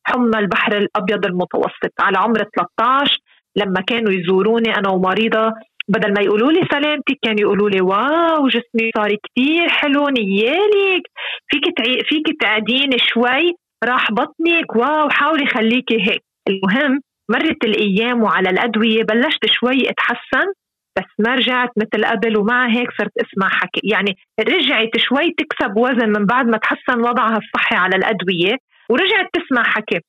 حمى 0.09 0.39
البحر 0.39 0.77
الأبيض 0.77 1.25
المتوسط 1.25 1.93
على 1.99 2.17
عمر 2.17 2.43
13 2.77 3.17
لما 3.55 3.81
كانوا 3.81 4.11
يزوروني 4.11 4.75
أنا 4.77 4.89
ومريضة. 4.89 5.53
بدل 5.89 6.13
ما 6.13 6.21
يقولوا 6.21 6.51
لي 6.51 6.67
سلامتك 6.71 7.17
كانوا 7.21 7.41
يقولوا 7.41 7.69
لي 7.69 7.81
wow 7.81 8.47
جسمي 8.47 8.91
صار 8.95 9.15
كتير 9.15 9.69
حلو 9.69 10.07
نيالك 10.09 11.03
فيك 11.47 11.77
تعي... 11.77 11.99
فيك 12.09 12.41
تعدين 12.41 12.89
شوي 12.97 13.53
راح 13.83 14.11
بطنك 14.11 14.75
wow 14.75 15.09
حاولي 15.09 15.45
خليكي 15.47 16.09
هيك. 16.09 16.23
المهم 16.49 16.99
مرت 17.31 17.63
الأيام 17.63 18.23
وعلى 18.23 18.49
الأدوية 18.49 19.03
بلشت 19.03 19.45
شوي 19.45 19.89
أتحسن 19.89 20.47
بس 20.97 21.05
ما 21.19 21.35
رجعت 21.35 21.69
مثل 21.77 22.05
قبل 22.05 22.37
ومع 22.37 22.67
هيك 22.67 22.89
صرت 22.97 23.11
أسمع 23.17 23.49
حكي. 23.49 23.81
يعني 23.83 24.17
رجعت 24.39 24.97
شوي 24.97 25.35
تكسب 25.37 25.77
وزن 25.77 26.09
من 26.09 26.25
بعد 26.25 26.45
ما 26.47 26.57
تحسن 26.57 26.99
وضعها 26.99 27.37
الصحي 27.37 27.75
على 27.75 27.95
الأدوية. 27.95 28.57
ورجعت 28.89 29.29
تسمع 29.33 29.63
حكي. 29.63 29.99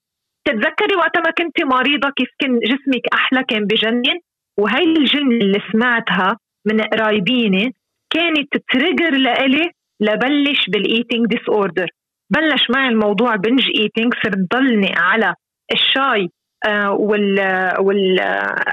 تتذكري 0.44 0.96
وقت 0.96 1.18
ما 1.18 1.30
كنت 1.38 1.64
مريضة 1.64 2.10
كيف 2.16 2.28
كان 2.38 2.58
جسمك 2.58 3.02
أحلى 3.14 3.44
كان 3.44 3.64
بجنن؟ 3.64 4.18
وهي 4.58 4.84
الجمل 4.84 5.32
اللي 5.32 5.60
سمعتها 5.72 6.36
من 6.66 6.80
قرايبيني 6.80 7.74
كانت 8.10 8.56
trigger 8.72 9.10
لإلي 9.10 9.70
لبلش 10.00 10.66
بال 10.68 11.26
eating 11.26 11.48
disorder 11.48 11.86
بلش 12.30 12.70
معي 12.70 12.88
الموضوع 12.88 13.36
binge 13.36 13.66
eating 13.78 14.14
صرت 14.24 14.38
ضلني 14.54 14.92
على 14.96 15.34
الشاي 15.72 16.28
آه 16.66 16.92
وال 16.92 17.40
وال 17.78 18.20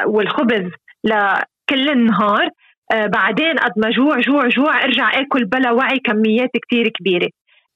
والخبز 0.05 0.71
لكل 1.03 1.89
النهار. 1.89 2.49
آه 2.91 3.05
بعدين 3.05 3.57
قد 3.57 3.71
ما 3.77 3.89
جوع 3.89 4.19
جوع 4.19 4.47
جوع 4.47 4.83
ارجع 4.83 5.19
آكل 5.19 5.45
بلا 5.45 5.71
وعي 5.71 5.99
كميات 5.99 6.49
كتير 6.65 6.89
كبيرة. 6.89 7.29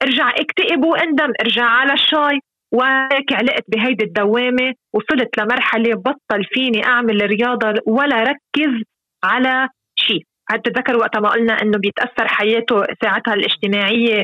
ارجع 0.03 0.29
اكتئب 0.29 0.85
واندم 0.85 1.33
ارجع 1.41 1.63
على 1.63 1.93
الشاي. 1.93 2.39
وهيك 2.73 3.33
علقت 3.33 3.63
بهيدي 3.67 4.05
الدوامة 4.05 4.73
وصلت 4.93 5.29
لمرحلة 5.39 5.95
بطل 5.95 6.43
فيني 6.53 6.85
أعمل 6.85 7.21
رياضة 7.21 7.73
ولا 7.87 8.23
ركز 8.23 8.83
على 9.23 9.67
شيء 9.95 10.21
تتذكر 10.63 10.97
وقت 10.97 11.17
ما 11.17 11.29
قلنا 11.29 11.53
إنه 11.61 11.77
بيتأثر 11.77 12.27
حياته 12.27 12.83
ساعتها 13.03 13.33
الاجتماعية 13.33 14.23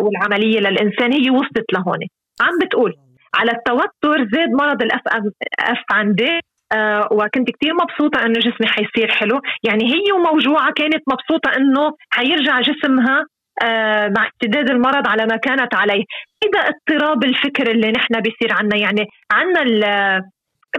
والعملية 0.00 0.60
للإنسان؟ 0.60 1.12
هي 1.12 1.30
وصلت 1.30 1.72
لهون. 1.72 1.98
عم 2.40 2.58
بتقول 2.62 2.94
على 3.34 3.50
التوتر 3.50 4.28
زاد 4.32 4.50
مرض 4.50 4.82
ال 4.82 5.00
FMF 5.60 5.84
عندي 5.90 6.40
آه 6.72 7.08
وكنت 7.12 7.50
كتير 7.50 7.74
مبسوطة 7.74 8.26
إنه 8.26 8.38
جسمي 8.40 8.66
حيصير 8.66 9.10
حلو. 9.10 9.40
يعني 9.64 9.84
هي 9.84 10.12
وموجوعة 10.12 10.72
كانت 10.72 11.02
مبسوطة 11.12 11.50
إنه 11.56 11.92
حيرجع 12.10 12.60
جسمها 12.60 13.24
مع 14.16 14.26
اشتداد 14.26 14.70
المرض 14.70 15.08
على 15.08 15.26
ما 15.26 15.36
كانت 15.36 15.74
عليه. 15.74 16.04
هذا 16.44 16.68
اضطراب 16.68 17.24
الفكر 17.24 17.70
اللي 17.70 17.90
نحن 17.90 18.20
بيصير 18.20 18.52
عنا 18.52 18.76
يعني 18.76 19.06
عنا 19.32 19.62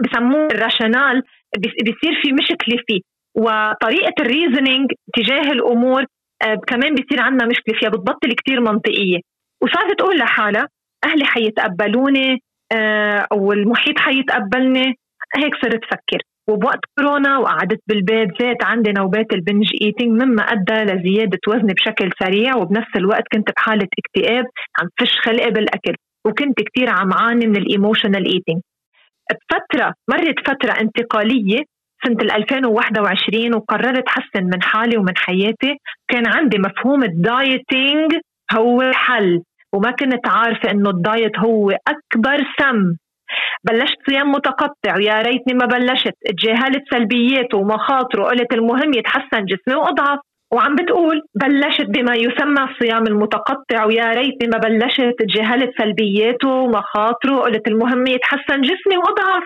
بسموه 0.00 0.46
ال 0.46 0.54
rational 0.54 1.22
بيصير 1.58 2.20
في 2.22 2.32
مشكلة 2.32 2.78
فيه. 2.86 3.00
وطريقة 3.34 4.14
ال 4.20 4.27
reasoning 4.27 4.90
تجاه 5.14 5.52
الأمور 5.52 6.04
آه 6.42 6.54
كمان 6.66 6.94
بيصير 6.94 7.20
عنا 7.22 7.46
مشكلة 7.46 7.74
فيها 7.78 7.88
بتبطل 7.88 8.32
كتير 8.32 8.60
منطقية. 8.60 9.18
وصارت 9.62 9.98
تقول 9.98 10.18
لحالها 10.18 10.68
أهلي 11.04 11.24
حيتقبلوني 11.24 12.42
آه 12.72 13.26
والمحيط 13.32 13.98
حيتقبلني 13.98 14.94
هيك 15.36 15.54
صرت 15.62 15.84
فكر 15.84 16.22
وبوقت 16.48 16.80
كورونا 16.98 17.38
وقعدت 17.38 17.80
بالبيت 17.86 18.28
زاد 18.42 18.56
عندي 18.62 18.92
نوبات 18.92 19.32
ال 19.32 19.38
binge 19.38 19.70
eating 19.82 20.22
مما 20.22 20.42
أدى 20.42 20.92
لزيادة 20.92 21.38
وزني 21.48 21.72
بشكل 21.74 22.10
سريع 22.22 22.56
وبنفس 22.56 22.96
الوقت 22.96 23.22
كنت 23.32 23.50
بحالة 23.56 23.88
اكتئاب 23.98 24.44
عم 24.80 24.88
فش 25.00 25.16
خلقي 25.24 25.50
بالاكل 25.50 25.94
وكنت 26.26 26.58
كثير 26.60 26.90
عم 26.90 27.12
عاني 27.12 27.46
من 27.46 27.56
ال 27.56 27.63
emotional 27.63 28.24
eating 28.26 28.60
بفترة 29.30 29.94
مرت 30.10 30.38
فترة 30.48 30.72
انتقالية 30.80 31.58
سنة 32.04 32.36
2021 32.36 33.54
وقررت 33.54 34.08
حسن 34.08 34.44
من 34.44 34.62
حالي 34.62 34.96
ومن 34.96 35.16
حياتي. 35.16 35.76
كان 36.08 36.26
عندي 36.26 36.58
مفهوم 36.58 37.04
ال 37.04 37.17
dieting 37.17 38.12
هو 38.52 38.90
حل 38.92 39.42
وما 39.74 39.90
كنت 39.90 40.28
عارفة 40.28 40.70
إنه 40.70 40.90
ال 40.90 41.00
diet 41.00 41.38
هو 41.38 41.70
أكبر 41.70 42.38
سم. 42.60 42.96
بلشت 43.64 43.96
صيام 44.10 44.32
متقطع 44.32 44.96
ويا 44.96 45.22
ريتني 45.22 45.54
ما 45.54 45.66
بلشت. 45.66 46.14
تجاهلت 46.28 46.82
سلبياته 46.92 47.58
ومخاطره 47.58 48.24
قلت 48.24 48.52
المهم 48.52 48.94
يتحسن 48.94 49.44
جسمي 49.44 49.74
وأضعف. 49.74 50.18
وعم 50.52 50.74
بتقول 50.74 51.22
بلشت 51.34 51.86
بما 51.86 52.14
يسمى 52.16 52.62
الصيام 52.70 53.06
المتقطع 53.06 53.84
ويا 53.84 54.12
ريتني 54.12 54.48
ما 54.52 54.58
بلشت. 54.58 55.14
تجاهلت 55.18 55.70
سلبياته 55.78 56.48
ومخاطره 56.48 57.36
قلت 57.36 57.68
المهم 57.68 58.06
يتحسن 58.06 58.60
جسمي 58.60 58.96
وأضعف. 58.96 59.42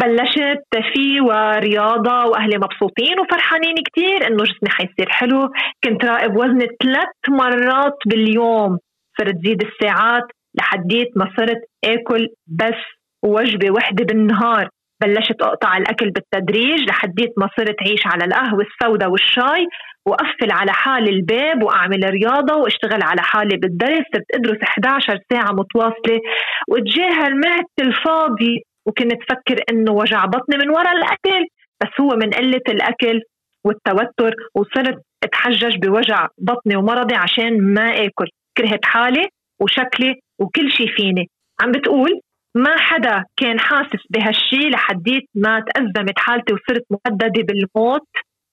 بلشت 0.00 0.92
في 0.94 1.20
ورياضة 1.20 2.24
وأهلي 2.24 2.56
مبسوطين 2.56 3.20
وفرحانين 3.20 3.74
كتير 3.74 4.26
إنه 4.26 4.44
جسمي 4.44 4.70
حيصير 4.70 5.08
حلو. 5.08 5.48
كنت 5.84 6.04
راقب 6.04 6.36
وزني 6.36 6.66
ثلاث 6.82 7.08
مرات 7.28 7.96
باليوم. 8.06 8.78
صرت 9.18 9.36
زيد 9.44 9.62
الساعات 9.62 10.24
لحديت 10.58 11.08
ما 11.16 11.30
صرت 11.36 11.60
آكل 11.84 12.28
بس 12.46 12.80
وجبة 13.24 13.70
وحدة 13.70 14.04
بالنهار 14.04 14.68
بلشت 15.02 15.42
أقطع 15.42 15.76
الأكل 15.76 16.10
بالتدريج 16.10 16.80
لحديت 16.88 17.32
ما 17.36 17.48
صرت 17.58 17.76
عيش 17.82 18.06
على 18.06 18.24
القهوة 18.24 18.66
السوداء 18.66 19.10
والشاي 19.10 19.66
وأقفل 20.06 20.50
على 20.50 20.72
حالي 20.72 21.10
الباب 21.10 21.62
وأعمل 21.62 22.10
رياضة 22.10 22.56
وأشتغل 22.56 23.02
على 23.02 23.22
حالي 23.22 23.56
بالدرس. 23.56 24.04
صرت 24.14 24.24
أدرس 24.34 24.58
11 24.62 25.18
ساعة 25.32 25.52
متواصلة 25.52 26.20
وأتجاهل 26.68 27.40
معدتي 27.40 27.82
الفاضي 27.82 28.64
وكنت 28.86 29.22
فكر 29.28 29.62
إنه 29.70 29.92
وجع 29.92 30.24
بطني 30.24 30.56
من 30.56 30.68
وراء 30.70 30.92
الأكل 30.92 31.44
بس 31.82 32.00
هو 32.00 32.08
من 32.08 32.30
قلة 32.30 32.62
الأكل 32.68 33.20
والتوتر 33.64 34.34
وصرت 34.54 35.02
أتحجج 35.24 35.76
بوجع 35.76 36.26
بطني 36.38 36.76
ومرضي 36.76 37.14
عشان 37.14 37.74
ما 37.74 37.90
آكل. 38.06 38.28
كرهت 38.58 38.84
حالي 38.84 39.28
وشكلي 39.60 40.14
وكل 40.40 40.70
شيء 40.70 40.88
فيني. 40.96 41.28
عم 41.62 41.72
بتقول 41.72 42.20
ما 42.56 42.76
حدا 42.78 43.24
كان 43.36 43.60
حاسس 43.60 44.06
بهالشي 44.10 44.70
لحديت 44.70 45.28
ما 45.34 45.60
تأزمت 45.60 46.18
حالتي 46.18 46.54
وصرت 46.54 46.84
مهددة 46.90 47.42
بالموت 47.42 48.08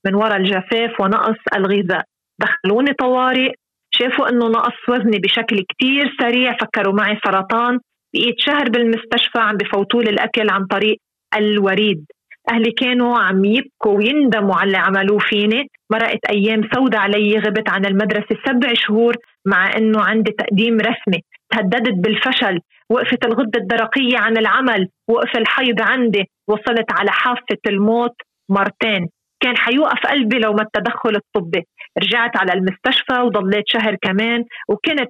من 0.06 0.16
وراء 0.16 0.38
الجفاف 0.38 1.02
ونقص 1.02 1.40
الغذاء. 1.56 2.04
دخلوني 2.40 2.94
طوارئ 2.94 3.52
شافوا 3.92 4.30
إنه 4.30 4.48
نقص 4.48 4.90
وزني 4.90 5.20
بشكل 5.20 5.66
كتير 5.70 6.16
سريع 6.22 6.58
فكروا 6.62 6.94
معي 6.94 7.20
سرطان. 7.26 7.80
بقيت 8.14 8.36
شهر 8.38 8.70
بالمستشفى 8.70 9.40
عم 9.40 9.58
بفوتوا 9.58 10.04
لي 10.04 10.10
الأكل 10.10 10.50
عن 10.50 10.66
طريق 10.66 10.98
الوريد. 11.36 12.06
أهلي 12.52 12.72
كانوا 12.72 13.20
عم 13.20 13.46
يبكوا 13.46 13.98
ويندموا 13.98 14.56
على 14.56 14.68
اللي 14.68 14.78
عملوه 14.78 15.20
فيني. 15.20 15.68
مرقت 15.92 16.26
أيام 16.30 16.62
سوداء 16.74 17.02
علي 17.02 17.38
غبت 17.38 17.70
عن 17.70 17.86
المدرسة 17.86 18.36
سبع 18.48 18.74
شهور 18.74 19.16
مع 19.46 19.78
إنه 19.78 20.02
عندي 20.02 20.32
تقديم 20.32 20.78
رسمي. 20.78 21.24
تهددت 21.54 21.94
بالفشل 22.04 22.60
وقفت 22.90 23.26
الغدة 23.26 23.60
الدرقية 23.60 24.18
عن 24.18 24.38
العمل 24.38 24.88
وقف 25.10 25.38
الحيض 25.38 25.82
عندي 25.82 26.24
وصلت 26.48 26.92
على 27.00 27.12
حافة 27.12 27.62
الموت 27.68 28.16
مرتين. 28.50 29.10
كان 29.44 29.58
حيوقف 29.58 30.08
قلبي 30.08 30.40
لو 30.40 30.54
ما 30.54 30.62
التدخل 30.62 31.16
الطبي. 31.16 31.64
رجعت 32.04 32.38
على 32.38 32.54
المستشفى 32.54 33.22
وضليت 33.22 33.64
شهر 33.68 33.96
كمان 34.02 34.44
وكانت 34.70 35.10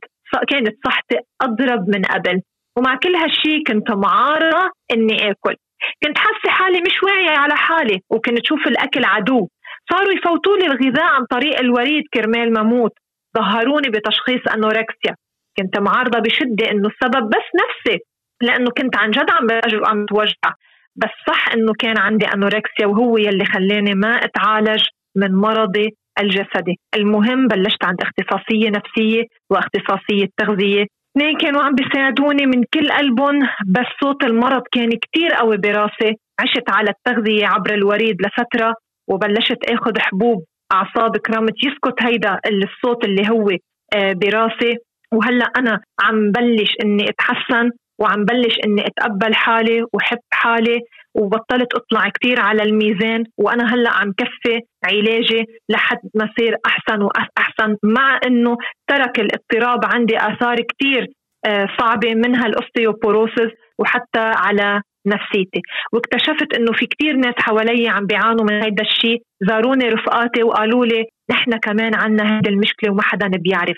كانت 0.50 0.76
صحتي 0.86 1.18
أضرب 1.42 1.90
من 1.90 2.02
قبل. 2.02 2.42
ومع 2.78 2.96
كل 2.96 3.16
هالشي 3.16 3.64
كنت 3.68 3.92
معارضة 3.92 4.70
إني 4.94 5.32
آكل. 5.32 5.56
كنت 6.04 6.18
حاسة 6.18 6.50
حالي 6.50 6.82
مش 6.82 7.04
واعية 7.04 7.38
على 7.38 7.56
حالي 7.56 8.00
وكنت 8.10 8.46
شوف 8.46 8.68
الأكل 8.68 9.06
عدو. 9.06 9.48
صاروا 9.92 10.14
يفوتوا 10.14 10.58
لي 10.58 10.66
الغذاء 10.66 11.06
عن 11.06 11.26
طريق 11.26 11.60
الوريد 11.60 12.04
كرمال 12.14 12.54
ما 12.54 12.64
موت 12.64 12.92
ظهروني 13.38 13.90
بتشخيص 13.90 14.42
أنوركسيا. 14.56 15.16
كنت 15.58 15.80
معارضة 15.80 16.20
بشدة 16.20 16.72
إنه 16.72 16.90
السبب 16.90 17.30
بس 17.30 17.48
نفسي 17.64 18.00
لأنه 18.42 18.70
كنت 18.78 18.98
عن 18.98 19.12
جد 19.12 19.30
عم 19.32 19.48
عم 19.86 20.06
بتوجع. 20.06 20.54
بس 20.96 21.10
صح 21.28 21.54
إنه 21.54 21.74
كان 21.80 21.98
عندي 21.98 22.26
أنوركسيا 22.26 22.86
وهو 22.86 23.18
يلي 23.18 23.46
خلاني 23.46 23.94
ما 23.94 24.16
أتعالج 24.16 24.84
من 25.16 25.36
مرضي 25.36 25.90
الجسدي. 26.20 26.80
المهم 26.96 27.48
بلشت 27.48 27.86
عند 27.86 28.02
اختصاصية 28.02 28.70
نفسية 28.70 29.24
واختصاصية 29.50 30.28
تغذية. 30.38 30.86
اثنين 31.18 31.38
كانوا 31.38 31.62
عم 31.62 31.76
بيساعدوني 31.76 32.46
من 32.46 32.64
كل 32.74 32.92
قلبهم 32.92 33.40
بس 33.68 33.86
صوت 34.04 34.24
المرض 34.24 34.62
كان 34.72 34.90
كتير 34.90 35.32
قوي 35.34 35.58
براسي. 35.58 36.14
عشت 36.40 36.70
على 36.70 36.90
التغذية 36.90 37.48
عبر 37.48 37.74
الوريد 37.74 38.18
لفترة 38.22 38.74
وبلشت 39.10 39.70
آخذ 39.70 40.00
حبوب 40.00 40.44
أعصاب 40.74 41.18
كرامت 41.18 41.54
يسكت 41.66 42.04
هيدا 42.04 42.40
الصوت 42.46 43.06
اللي 43.06 43.30
هو 43.30 43.50
آه، 43.96 44.14
براسي. 44.14 44.78
وهلأ 45.14 45.46
أنا 45.58 45.80
عم 46.02 46.32
بلش 46.32 46.72
إني 46.84 47.10
أتحسن 47.10 47.72
وعم 48.00 48.26
بلش 48.26 48.56
إني 48.66 48.88
أتقبل 48.88 49.36
حالي 49.36 49.84
وحب 49.94 50.20
حالي 50.34 50.80
وبطلت 51.16 51.76
أطلع 51.76 52.10
كثير 52.10 52.40
على 52.40 52.64
الميزان 52.64 53.24
وأنا 53.38 53.74
هلأ 53.74 53.90
عم 53.90 54.14
كفي 54.18 54.60
علاجي 54.86 55.46
لحد 55.70 56.00
ما 56.16 56.30
صير 56.40 56.58
أحسن 56.66 57.02
واحسن 57.02 57.78
مع 57.84 58.20
إنه 58.28 58.58
ترك 58.88 59.20
الاضطراب 59.20 59.86
عندي 59.86 60.18
آثار 60.18 60.56
كثير 60.56 61.08
آه، 61.46 61.68
صعبة 61.80 62.16
منها 62.16 62.46
الأوستيوبوروسيس 62.46 63.52
وحتى 63.80 64.20
على 64.20 64.82
نفسيتي. 65.08 65.62
واكتشفت 65.94 66.54
إنه 66.58 66.72
في 66.72 66.86
كثير 66.86 67.16
ناس 67.16 67.34
حوالي 67.38 67.88
عم 67.88 68.06
بيعانوا 68.06 68.46
من 68.46 68.64
هيدا 68.64 68.84
الشيء 68.84 69.22
زاروني 69.50 69.90
رفقاتي 69.90 70.44
وقالوا 70.44 70.86
لي 70.86 71.06
نحن 71.32 71.58
كمان 71.58 71.96
عنا 71.96 72.24
هذه 72.24 72.50
المشكلة 72.50 72.92
وما 72.92 73.02
حدا 73.02 73.28
بيعرف. 73.28 73.78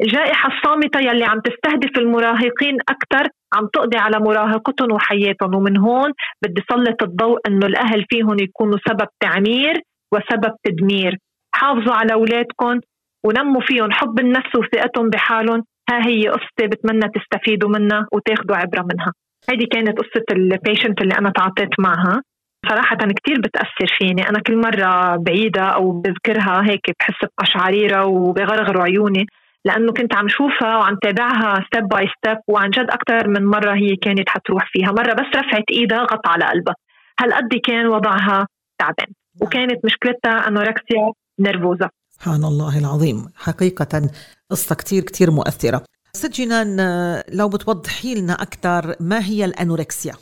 الجائحة 0.00 0.50
الصامتة 0.52 1.00
يلي 1.00 1.24
عم 1.24 1.40
تستهدف 1.40 1.98
المراهقين 1.98 2.76
أكثر 2.88 3.28
عم 3.54 3.66
تقضي 3.72 3.98
على 3.98 4.18
مراهقتهم 4.18 4.92
وحياتهم 4.92 5.54
ومن 5.54 5.76
هون 5.76 6.12
بدي 6.42 6.62
سلط 6.70 7.02
الضوء 7.02 7.38
إنه 7.48 7.66
الأهل 7.66 8.04
فيهم 8.10 8.36
يكونوا 8.40 8.78
سبب 8.88 9.08
تعمير 9.20 9.80
وسبب 10.12 10.52
تدمير. 10.64 11.18
حافظوا 11.54 11.94
على 11.94 12.12
أولادكم 12.12 12.80
ونموا 13.24 13.60
فيهم 13.60 13.92
حب 13.92 14.20
النفس 14.20 14.56
وثقتهم 14.56 15.10
بحالهم. 15.10 15.64
ها 15.90 16.06
هي 16.06 16.28
قصتي 16.28 16.66
بتمنى 16.66 17.08
تستفيدوا 17.14 17.68
منها 17.68 18.06
وتاخذوا 18.12 18.56
عبرة 18.56 18.82
منها. 18.92 19.12
هيدي 19.50 19.66
كانت 19.66 19.98
قصة 19.98 20.24
البيشنت 20.32 21.00
اللي 21.02 21.14
أنا 21.18 21.30
تعاطيت 21.30 21.80
معها. 21.80 22.22
صراحة 22.68 22.96
كثير 22.96 23.40
بتأثر 23.40 23.96
فيني. 23.98 24.28
أنا 24.28 24.40
كل 24.46 24.56
مرة 24.56 25.16
بعيدها 25.16 25.62
أو 25.62 25.90
بذكرها 25.90 26.62
هيك 26.70 26.80
بحس 27.00 27.28
بقشعريرة 27.38 28.04
وبغرغر 28.06 28.80
عيوني 28.80 29.26
لأنه 29.64 29.92
كنت 29.92 30.14
عم 30.14 30.28
شوفها 30.28 30.76
وعم 30.76 30.96
تابعها 31.02 31.64
step 31.66 31.88
by 31.88 32.08
step 32.18 32.38
وعن 32.48 32.70
جد 32.70 32.90
أكثر 32.90 33.28
من 33.28 33.46
مرة 33.46 33.74
هي 33.74 33.96
كانت 33.96 34.28
حتروح 34.28 34.70
فيها. 34.72 34.92
مرة 34.92 35.12
بس 35.12 35.36
رفعت 35.36 35.64
إيدها 35.70 36.02
غطى 36.02 36.28
على 36.28 36.44
قلبها. 36.44 36.74
هالقد 37.20 37.54
كان 37.64 37.86
وضعها 37.86 38.46
تعبان. 38.78 39.06
وكانت 39.40 39.84
مشكلتها 39.84 40.48
anorexia 40.48 41.12
nervosa 41.40 41.88
سبحان 42.10 42.44
الله 42.44 42.78
العظيم. 42.78 43.16
حقيقة 43.36 44.10
قصة 44.50 44.74
كتير 44.74 45.02
كتير 45.02 45.30
مؤثرة. 45.30 45.84
ست 46.12 46.40
جنان 46.40 46.76
لو 47.32 47.48
بتوضحي 47.48 48.14
لنا 48.14 48.32
أكثر 48.32 48.94
ما 49.00 49.18
هي 49.24 49.44
ال 49.44 49.51
anorexia؟ 49.51 50.12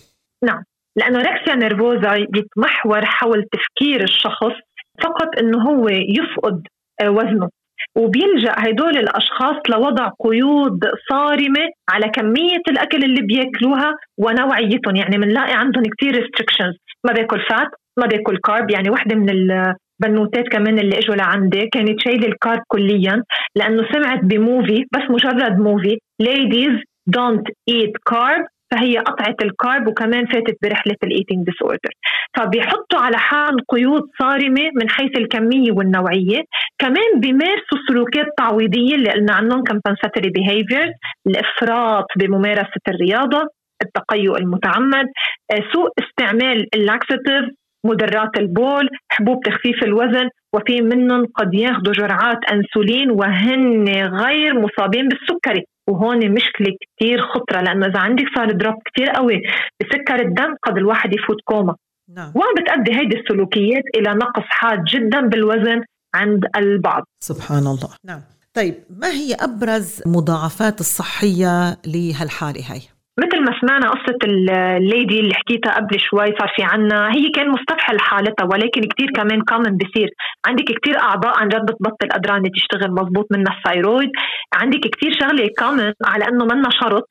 نعم. 0.45 0.63
ال 1.01 1.07
anorexia 1.07 1.55
nervosa 1.55 2.15
يتمحور 2.15 3.05
حول 3.05 3.45
تفكير 3.53 4.03
الشخص 4.03 4.57
فقط 5.03 5.39
أنه 5.41 5.59
هو 5.63 5.89
يفقد 5.89 6.63
وزنه. 7.05 7.49
وبيلجأ 7.97 8.55
هدول 8.59 8.97
الأشخاص 8.97 9.57
لوضع 9.69 10.11
قيود 10.25 10.81
صارمة 11.11 11.65
على 11.91 12.09
كمية 12.09 12.63
الأكل 12.69 13.05
اللي 13.05 13.23
بياكلوها 13.23 13.95
ونوعيتهم. 14.19 14.97
يعني 14.97 15.19
بنلاقي 15.19 15.53
عندهم 15.53 15.83
كثير 15.85 16.13
restrictions. 16.15 16.77
ما 17.05 17.13
بياكل 17.13 17.41
fat 17.41 17.69
ما 17.99 18.07
بياكل 18.07 18.37
carb 18.37 18.71
يعني 18.71 18.91
وحدة 18.91 19.17
من 19.17 19.31
البنوتات 19.31 20.49
كمان 20.49 20.79
اللي 20.79 20.99
إجوا 20.99 21.15
لعندي 21.15 21.67
كانت 21.73 22.01
شايلة 22.01 22.29
ال 22.29 22.36
carb 22.36 22.63
كليا 22.69 23.25
لأنه 23.57 23.83
سمعت 23.93 24.25
ب 24.25 24.35
movie 24.35 24.85
بس 24.93 25.03
مجرد 25.11 25.59
movie 25.59 25.99
ladies 26.23 26.77
don't 27.17 27.47
eat 27.71 27.93
carb. 28.11 28.45
فهي 28.71 28.99
قطعت 28.99 29.43
ال 29.43 29.52
carb 29.52 29.87
وكمان 29.87 30.27
فاتت 30.27 30.57
برحلة 30.63 30.97
ال 31.05 31.47
eating 31.47 31.63
disorder 31.63 31.91
فبيحطوا 32.37 32.99
على 32.99 33.19
حالن 33.19 33.57
قيود 33.69 34.03
صارمة 34.19 34.71
من 34.75 34.91
حيث 34.91 35.19
الكمية 35.19 35.73
والنوعية. 35.73 36.43
كمان 36.79 37.21
بيمارسوا 37.21 37.79
سلوكات 37.89 38.27
تعويضية 38.39 38.95
اللي 38.95 39.11
قلنا 39.11 39.33
عنهم 39.33 39.63
compensatory 39.71 40.31
behaviors 40.39 40.93
الإفراط 41.27 42.05
بممارسة 42.17 42.85
الرياضة 42.89 43.43
التقيؤ 43.83 44.37
المتعمد 44.37 45.07
آه، 45.53 45.63
سوء 45.73 45.89
استعمال 45.99 46.67
ال 46.75 46.83
laxative 46.83 47.45
مدرات 47.87 48.39
البول 48.39 48.89
حبوب 49.09 49.41
تخفيف 49.45 49.85
الوزن 49.85 50.29
وفي 50.55 50.83
منهم 50.83 51.27
قد 51.35 51.55
ياخذوا 51.55 51.93
جرعات 51.93 52.39
أنسولين 52.53 53.11
وهن 53.11 53.89
غير 54.23 54.61
مصابين 54.61 55.09
بالسكري. 55.09 55.65
وهون 55.91 56.31
مشكلة 56.31 56.77
كتير 56.81 57.19
خطرة 57.35 57.61
لأنه 57.61 57.87
إذا 57.87 57.99
عندك 57.99 58.25
صار 58.37 58.53
drop 58.53 58.75
كتير 58.85 59.11
قوي 59.11 59.43
بسكر 59.81 60.21
الدم 60.21 60.55
قد 60.63 60.77
الواحد 60.77 61.15
يفوت 61.15 61.37
كوما 61.45 61.77
نعم. 62.17 62.33
وعم 62.35 62.55
بتأدي 62.61 62.93
هيدي 62.99 63.17
السلوكيات 63.21 63.85
إلى 63.97 64.11
نقص 64.15 64.45
حاد 64.45 64.85
جدا 64.85 65.21
بالوزن 65.21 65.83
عند 66.15 66.45
البعض 66.57 67.05
سبحان 67.21 67.67
الله 67.67 67.91
نعم 68.05 68.21
طيب 68.55 68.75
ما 68.91 69.09
هي 69.09 69.35
أبرز 69.35 70.03
مضاعفات 70.07 70.81
الصحية 70.81 71.77
لهالحالة 71.87 72.73
هاي؟ 72.73 72.81
مثل 73.19 73.41
ما 73.45 73.61
سمعنا 73.61 73.89
قصة 73.91 74.19
ال 74.25 74.44
lady 74.44 75.21
اللي 75.21 75.35
حكيتها 75.35 75.75
قبل 75.75 76.01
شوي 76.01 76.27
صار 76.39 76.53
في 76.57 76.63
عنا. 76.63 77.13
هي 77.13 77.31
كان 77.31 77.51
مستفحل 77.51 78.01
حالتها 78.01 78.45
ولكن 78.53 78.81
كتير 78.81 79.11
كمان 79.11 79.43
common 79.43 79.77
بصير. 79.77 80.11
عندك 80.47 80.65
كتير 80.65 80.99
أعضاء 80.99 81.39
عن 81.39 81.49
جد 81.49 81.63
بتبطل 81.63 82.09
قدرانة 82.15 82.51
تشتغل 82.55 82.91
مزبوط 82.91 83.27
منها 83.33 83.57
ال 83.59 83.65
thyroid 83.65 84.11
عندك 84.55 84.81
كتير 84.81 85.13
شغلة 85.21 85.49
common 85.59 85.93
على 86.05 86.25
أنه 86.29 86.45
منا 86.45 86.71
شرط. 86.71 87.07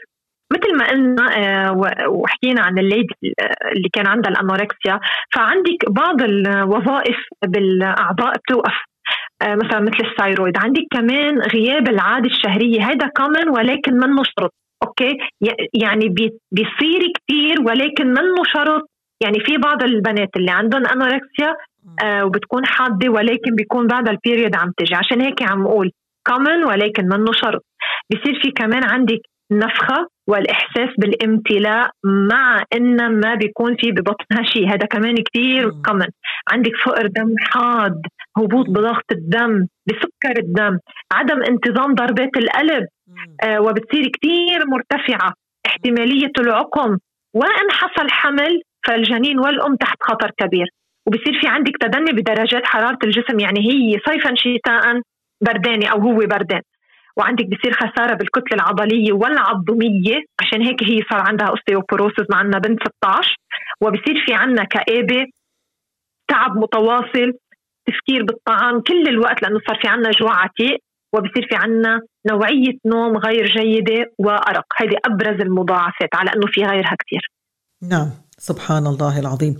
مثل 0.53 0.77
ما 0.77 0.87
قلنا 0.89 1.37
آه، 1.37 1.71
وحكينا 2.09 2.61
عن 2.61 2.79
ال 2.79 2.87
lady 2.87 3.15
اللي 3.75 3.89
كان 3.93 4.07
عندها 4.07 4.31
ال 4.31 4.38
anorexia. 4.38 4.99
فعندك 5.33 5.89
بعض 5.89 6.21
الوظائف 6.21 7.17
بالأعضاء 7.45 8.33
بتوقف 8.37 8.73
آه، 9.41 9.55
مثلا 9.55 9.79
مثل 9.79 10.05
ال 10.11 10.17
thyroid 10.17 10.57
عندك 10.57 10.83
كمان 10.91 11.39
غياب 11.39 11.89
العادة 11.89 12.29
الشهرية. 12.29 12.81
هذا 12.83 13.07
common 13.17 13.49
ولكن 13.49 13.93
منه 13.93 14.23
شرط. 14.23 14.53
okay؟ 14.83 15.17
يعني 15.73 16.09
بيصير 16.51 17.01
كثير 17.17 17.61
ولكن 17.61 18.07
منه 18.07 18.43
شرط. 18.53 18.89
يعني 19.23 19.39
في 19.39 19.57
بعض 19.57 19.83
البنات 19.83 20.29
اللي 20.35 20.51
عندهم 20.51 20.85
anorexia 20.85 21.55
آه 22.03 22.25
وبتكون 22.25 22.65
حادة 22.65 23.09
ولكن 23.09 23.55
بيكون 23.55 23.87
بعد 23.87 24.09
ال 24.09 24.16
period 24.16 24.55
عم 24.55 24.71
تجي. 24.77 24.95
عشان 24.95 25.21
هيك 25.21 25.43
عم 25.43 25.65
أقول 25.65 25.91
common 26.27 26.63
ولكن 26.63 27.05
منه 27.05 27.31
شرط. 27.31 27.65
بصير 28.11 28.39
في 28.41 28.51
كمان 28.51 28.83
عندك 28.83 29.19
نفخه 29.51 30.07
والإحساس 30.27 30.89
بالامتلاء 30.97 31.89
مع 32.03 32.63
ان 32.73 33.19
ما 33.19 33.35
بيكون 33.35 33.75
في 33.75 33.91
ببطنها 33.91 34.43
شيء. 34.43 34.67
هذا 34.69 34.85
كمان 34.85 35.15
كثير 35.15 35.69
common 35.85 36.07
عندك 36.51 36.71
فقر 36.85 37.07
دم 37.07 37.33
حاد. 37.39 38.01
هبوط 38.39 38.65
بضغط 38.69 39.11
الدم 39.11 39.67
بسكر 39.87 40.39
الدم 40.39 40.77
عدم 41.13 41.43
انتظام 41.43 41.93
ضربات 41.93 42.37
القلب 42.37 42.87
آه 43.43 43.61
وبتصير 43.61 44.11
كثير 44.15 44.59
مرتفعة. 44.67 45.33
احتمالية 45.65 46.31
العقم. 46.39 46.97
وإن 47.33 47.71
حصل 47.71 48.09
حمل 48.09 48.61
فالجنين 48.87 49.39
والأم 49.39 49.75
تحت 49.75 49.97
خطر 50.01 50.31
كبير. 50.37 50.67
وبصير 51.07 51.39
في 51.41 51.47
عندك 51.47 51.77
تدني 51.81 52.11
بدرجات 52.11 52.65
حرارة 52.65 52.97
الجسم 53.03 53.39
يعني 53.39 53.59
هي 53.59 53.99
صيفا 54.07 54.33
شتاء 54.35 55.01
بردانة 55.45 55.87
أو 55.87 55.99
هو 55.99 56.15
بردان. 56.17 56.61
وعندك 57.17 57.45
بصير 57.45 57.73
خسارة 57.73 58.13
بالكتلة 58.13 58.53
العضلية 58.53 59.13
والعظميه 59.13 60.17
عشان 60.41 60.61
هيك 60.61 60.83
هي 60.83 61.01
صار 61.11 61.21
عندها 61.27 61.47
اوستيوبوروسيس 61.47 62.25
مع 62.31 62.37
عندنا 62.37 62.59
بنت 62.59 62.79
16 63.03 63.35
وبصير 63.81 64.23
في 64.25 64.33
عندنا 64.33 64.63
كآبة 64.63 65.25
تعب 66.27 66.57
متواصل 66.57 67.33
تفكير 67.89 68.23
بالطعام 68.23 68.81
كل 68.81 69.07
الوقت 69.07 69.41
لأنه 69.41 69.59
صار 69.67 69.79
في 69.81 69.87
عندنا 69.87 70.11
جوع 70.11 70.43
عتيق 70.43 70.77
وبصير 71.13 71.47
في 71.49 71.55
عندنا 71.55 72.01
نوعية 72.31 72.77
نوم 72.85 73.17
غير 73.17 73.45
جيدة 73.45 74.11
وأرق. 74.17 74.65
هذه 74.77 74.97
أبرز 75.05 75.41
المضاعفات 75.41 76.09
على 76.13 76.29
أنه 76.35 76.47
في 76.47 76.61
غيرها 76.63 76.95
كثير 76.99 77.31
نعم 77.91 78.09
سبحان 78.37 78.87
الله 78.87 79.19
العظيم. 79.19 79.57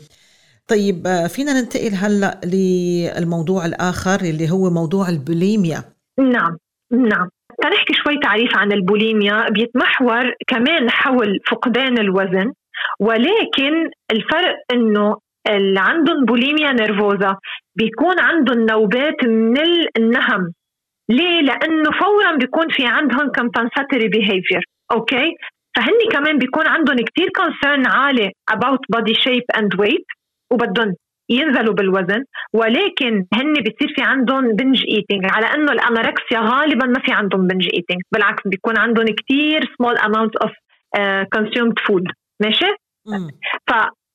طيب 0.68 1.08
آه، 1.08 1.28
فينا 1.28 1.62
ننتقل 1.62 1.94
هلأ 1.94 2.42
للموضوع 2.46 3.66
الآخر 3.66 4.20
اللي 4.22 4.52
هو 4.52 4.70
موضوع 4.70 5.10
البوليميا. 5.10 5.84
نعم 6.20 6.58
نعم. 6.92 7.30
تنحكي 7.62 7.94
شوي 7.94 8.20
تعريف 8.24 8.58
عن 8.58 8.72
البوليميا. 8.72 9.50
بيتمحور 9.50 10.34
كمان 10.48 10.90
حول 10.90 11.40
فقدان 11.52 11.98
الوزن 11.98 12.54
ولكن 13.00 13.74
الفرق 14.12 14.56
إنه 14.74 15.18
اللي 15.48 15.80
عندهم 15.80 16.26
bulimia 16.26 16.72
nervosa 16.72 17.36
بيكون 17.76 18.20
عندهم 18.20 18.66
نوبات 18.66 19.24
من 19.24 19.58
النهم 19.98 20.54
ليه؟ 21.10 21.42
لأنه 21.42 21.92
فورا 21.92 22.36
بيكون 22.36 22.70
في 22.70 22.86
عندهم 22.86 23.32
compensatory 23.40 24.10
behavior 24.16 24.62
أوكي؟ 24.92 25.36
فهني 25.76 26.06
كمان 26.12 26.38
بيكون 26.38 26.68
عندهم 26.68 26.98
كتير 26.98 27.28
concern 27.38 27.88
عالي 27.88 28.32
about 28.52 28.98
body 28.98 29.14
shape 29.14 29.60
and 29.62 29.80
weight 29.82 30.06
وبدهم 30.52 30.96
ينزلوا 31.30 31.74
بالوزن 31.74 32.24
ولكن 32.54 33.26
هن 33.34 33.54
بيصير 33.54 33.94
في 33.96 34.02
عندهم 34.02 34.56
binge 34.56 34.84
eating 34.88 35.26
على 35.26 35.46
إنه 35.46 35.72
ال 35.72 35.79
anorexia 35.79 36.40
غالبا 36.40 36.86
ما 36.86 37.00
في 37.00 37.12
عندهم 37.12 37.48
binge 37.48 37.64
eating 37.74 38.02
بالعكس 38.12 38.44
بيكون 38.46 38.78
عندهم 38.78 39.06
كتير 39.06 39.76
small 39.78 39.98
amount 39.98 40.36
of 40.36 40.52
consumed 41.34 41.80
food 41.80 42.04
ماشي؟ 42.42 42.66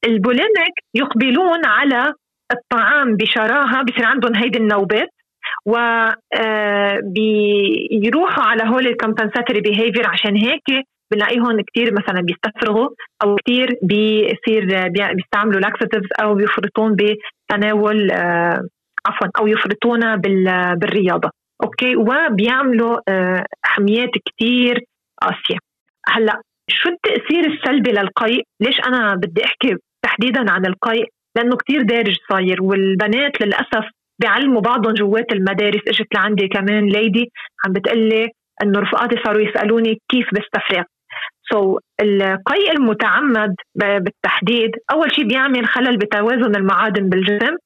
فال 0.05 0.20
bulimic 0.20 0.75
يقبلون 0.95 1.67
على 1.67 2.13
الطعام 2.53 3.17
بشراهة 3.17 3.83
بصير 3.83 4.05
عندهم 4.05 4.37
هيدي 4.37 4.59
النوبات 4.59 5.09
و 5.67 5.77
آه، 5.77 7.01
بيروحوا 7.03 8.45
على 8.45 8.63
هول 8.63 8.87
ال 8.87 8.92
compensatory 8.92 9.61
behavior 9.61 10.07
عشان 10.07 10.37
هيك 10.37 10.87
بنلاقيهم 11.13 11.61
كثير 11.61 11.93
مثلا 11.93 12.21
بيستفرغوا 12.21 12.89
أو 13.25 13.37
كثير 13.37 13.79
بيصير 13.83 14.89
بيستعملوا 14.89 15.61
laxatives 15.61 16.09
أو 16.23 16.35
بيفرطون 16.35 16.97
بتناول 16.97 18.11
آه، 18.11 18.61
عفوا 19.07 19.29
أو 19.39 19.47
يفرطون 19.47 20.17
بالرياضة. 20.17 21.31
أوكي؟ 21.65 21.97
وبيعملوا 21.97 22.99
آه، 23.09 23.47
حميات 23.65 24.11
كثير 24.27 24.85
قاسيه 25.23 25.59
هلأ 26.09 26.41
شو 26.71 26.89
التأثير 26.89 27.53
السلبي 27.53 27.91
للقيء؟ 27.91 28.43
ليش 28.61 28.81
أنا 28.87 29.15
بدي 29.15 29.45
أحكي 29.45 29.77
تحديدا 30.05 30.51
عن 30.53 30.67
القيء 30.67 31.07
لأنه 31.37 31.57
كثير 31.57 31.83
دارج 31.83 32.17
صاير 32.31 32.63
والبنات 32.63 33.41
للأسف 33.43 33.85
بيعلموا 34.21 34.61
بعضهم 34.61 34.95
جوات 34.95 35.33
المدارس. 35.33 35.81
إجت 35.89 36.15
لعندي 36.15 36.49
كمان 36.49 36.89
ليدي 36.89 37.31
عم 37.65 37.73
بتقلي 37.73 38.29
إنه 38.63 38.81
رفقاتي 38.81 39.17
صاروا 39.25 39.43
يسألوني 39.43 40.01
كيف 40.11 40.27
بستفرغ 40.35 40.85
سو 41.53 41.77
so, 41.77 41.81
القيء 42.01 42.73
المتعمد 42.73 43.55
بالتحديد 43.75 44.71
أول 44.93 45.15
شيء 45.15 45.25
بيعمل 45.29 45.67
خلل 45.67 45.97
بتوازن 45.97 46.57
المعادن 46.57 47.09
بالجسم. 47.09 47.57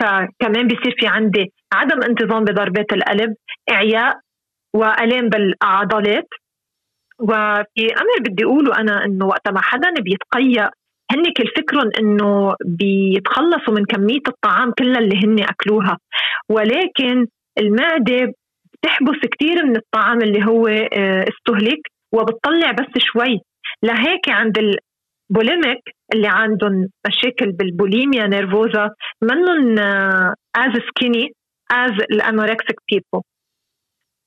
فكمان 0.00 0.66
بيصير 0.66 0.94
في 0.98 1.06
عندي 1.06 1.52
عدم 1.72 2.02
انتظام 2.02 2.44
بضربات 2.44 2.92
القلب 2.92 3.34
إعياء 3.70 4.18
وألام 4.74 5.28
بالعضلات. 5.28 6.28
وفي 7.18 7.84
أمر 8.02 8.16
بدي 8.20 8.44
أقوله 8.44 8.78
أنا 8.78 9.04
إنه 9.04 9.26
وقت 9.26 9.48
ما 9.48 9.60
حدا 9.60 9.90
بيتقيأ 10.00 10.70
هن 11.10 11.22
كل 11.36 11.48
فكرهم 11.56 11.90
انه 12.00 12.54
بيتخلصوا 12.64 13.74
من 13.74 13.84
كمية 13.84 14.22
الطعام 14.28 14.72
كلها 14.78 14.98
اللي 14.98 15.16
هن 15.24 15.40
أكلوها. 15.42 15.98
ولكن 16.48 17.26
المعدة 17.58 18.32
بتحبس 18.72 19.18
كثير 19.32 19.66
من 19.66 19.76
الطعام 19.76 20.22
اللي 20.22 20.44
هو 20.44 20.66
آه، 20.66 21.24
استهلك 21.28 21.80
وبتطلع 22.12 22.72
بس 22.72 22.98
شوي. 22.98 23.40
لهيك 23.82 24.28
عند 24.28 24.58
ال 24.58 24.74
bulimic 24.74 25.82
اللي 26.14 26.28
عندهم 26.28 26.88
مشاكل 27.06 27.52
بال 27.52 27.68
bulimia 27.68 28.26
nervosa 28.26 28.90
منهم 29.22 29.78
as 30.56 30.72
skinny 30.88 31.28
as 31.72 31.92
ال 32.10 32.17
anorexic 32.17 32.76
people 32.90 33.22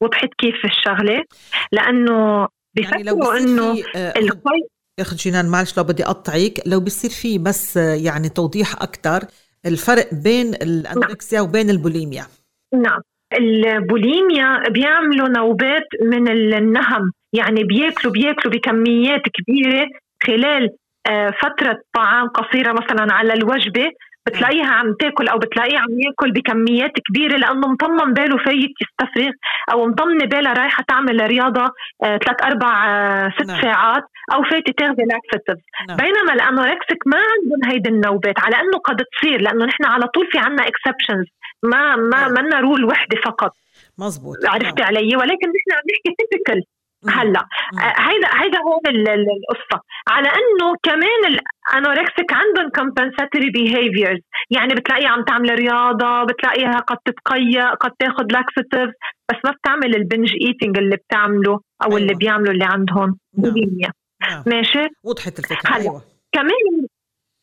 وضحت 0.01 0.29
كيف 0.37 0.65
الشغلة؟ 0.65 1.23
لأنه 1.71 2.47
بفكروا 2.75 3.35
يعني 3.35 3.45
انه 3.45 3.83
آه، 3.95 4.13
القي 4.19 4.61
اخت 4.99 5.15
جينان 5.15 5.49
معلش 5.49 5.77
لو 5.77 5.83
بدي 5.83 6.05
أقطعك 6.05 6.59
لو 6.65 6.79
بصير 6.79 7.09
في 7.09 7.37
بس 7.37 7.77
يعني 7.77 8.29
توضيح 8.29 8.81
أكثر 8.81 9.25
الفرق 9.65 10.13
بين 10.13 10.53
ال 10.53 10.63
anorexia 10.63 11.39
نعم. 11.39 11.49
وبين 11.49 11.69
البوليميا 11.69 12.25
نعم 12.73 13.01
البوليميا 13.39 14.69
بيعملوا 14.69 15.27
نوبات 15.27 15.87
من 16.01 16.27
النهم 16.31 17.11
يعني 17.33 17.63
بياكلوا 17.63 18.13
بياكلوا 18.13 18.53
بكميات 18.53 19.21
كبيرة 19.33 19.87
خلال 20.23 20.69
آه، 21.07 21.31
فترة 21.41 21.81
طعام 21.95 22.27
قصيرة 22.27 22.71
مثلا 22.71 23.13
على 23.13 23.33
الوجبة 23.33 23.91
بتلاقيها 24.27 24.65
عم 24.65 24.93
تاكل 24.93 25.27
أو 25.27 25.37
بتلاقيه 25.37 25.77
عم 25.77 25.99
يأكل 25.99 26.31
بكميات 26.31 26.91
كبيرة 27.09 27.37
لأنه 27.37 27.67
مطمن 27.67 28.13
باله 28.13 28.37
فايت 28.37 28.71
يستفرغ 28.81 29.31
أو 29.71 29.87
مطمنه 29.87 30.25
بالها 30.25 30.53
رايحة 30.53 30.83
تعمل 30.87 31.27
رياضة 31.27 31.65
آه، 32.03 32.17
ثلاث 32.17 32.43
أربع 32.43 32.87
آه، 32.87 33.29
ست 33.39 33.47
نعم. 33.47 33.61
ساعات 33.61 34.03
أو 34.33 34.43
فايته 34.43 34.73
تاخذي 34.77 35.03
laxative 35.03 35.65
نعم. 35.87 35.97
بينما 35.97 36.33
ال 36.33 36.41
anorexic 36.41 37.07
ما 37.07 37.17
عندهم 37.17 37.71
هيدي 37.71 37.89
النوبات 37.89 38.39
على 38.39 38.55
إنه 38.55 38.77
قد 38.77 38.97
تصير 39.13 39.41
لأنه 39.41 39.65
نحن 39.65 39.85
على 39.85 40.07
طول 40.07 40.27
في 40.31 40.37
عنا 40.37 40.67
exceptions 40.67 41.25
ما 41.63 41.95
ما 41.95 42.21
نعم. 42.21 42.31
منا 42.31 42.59
rule 42.59 42.85
وحدة 42.85 43.17
فقط 43.25 43.51
مزبوط 43.97 44.37
عرفتي 44.45 44.81
نعم. 44.81 44.87
علي 44.87 45.15
ولكن 45.15 45.47
نحن 45.47 45.71
عم 45.71 45.83
نحكي 45.91 46.25
typical 46.31 46.63
هلا 47.09 47.39
آه، 47.39 47.93
هيدا 48.09 48.27
هيدا 48.41 48.59
هو 48.59 48.81
القصة. 48.87 49.81
على 50.09 50.27
إنه 50.27 50.75
كمان 50.83 51.21
ال 51.27 51.39
anorexic 51.39 52.33
عندهم 52.33 52.69
compensatory 52.69 53.49
behaviors 53.49 54.19
يعني 54.51 54.73
بتلاقيها 54.73 55.09
عم 55.09 55.23
تعمل 55.23 55.49
رياضة 55.49 56.23
بتلاقيها 56.23 56.77
قد 56.77 56.97
تتقيأ 57.05 57.69
قد 57.69 57.91
تاخذ 57.99 58.25
laxative 58.31 58.89
بس 59.31 59.37
ما 59.45 59.51
بتعمل 59.51 59.95
ال 59.95 60.01
binge 60.01 60.33
eating 60.45 60.77
اللي 60.77 60.95
بتعمله 60.95 61.53
أو 61.53 61.87
أيوة. 61.87 61.97
اللي 61.97 62.13
بيعملوا 62.13 62.53
اللي 62.53 62.65
عندهم. 62.65 63.17
بوليميا 63.33 63.91
نعم. 64.21 64.43
ماشي؟ 64.47 64.87
وضحت 65.03 65.39
الفكرة. 65.39 65.71
هلا 65.71 65.81
أيوة. 65.81 66.01
كمان 66.31 66.87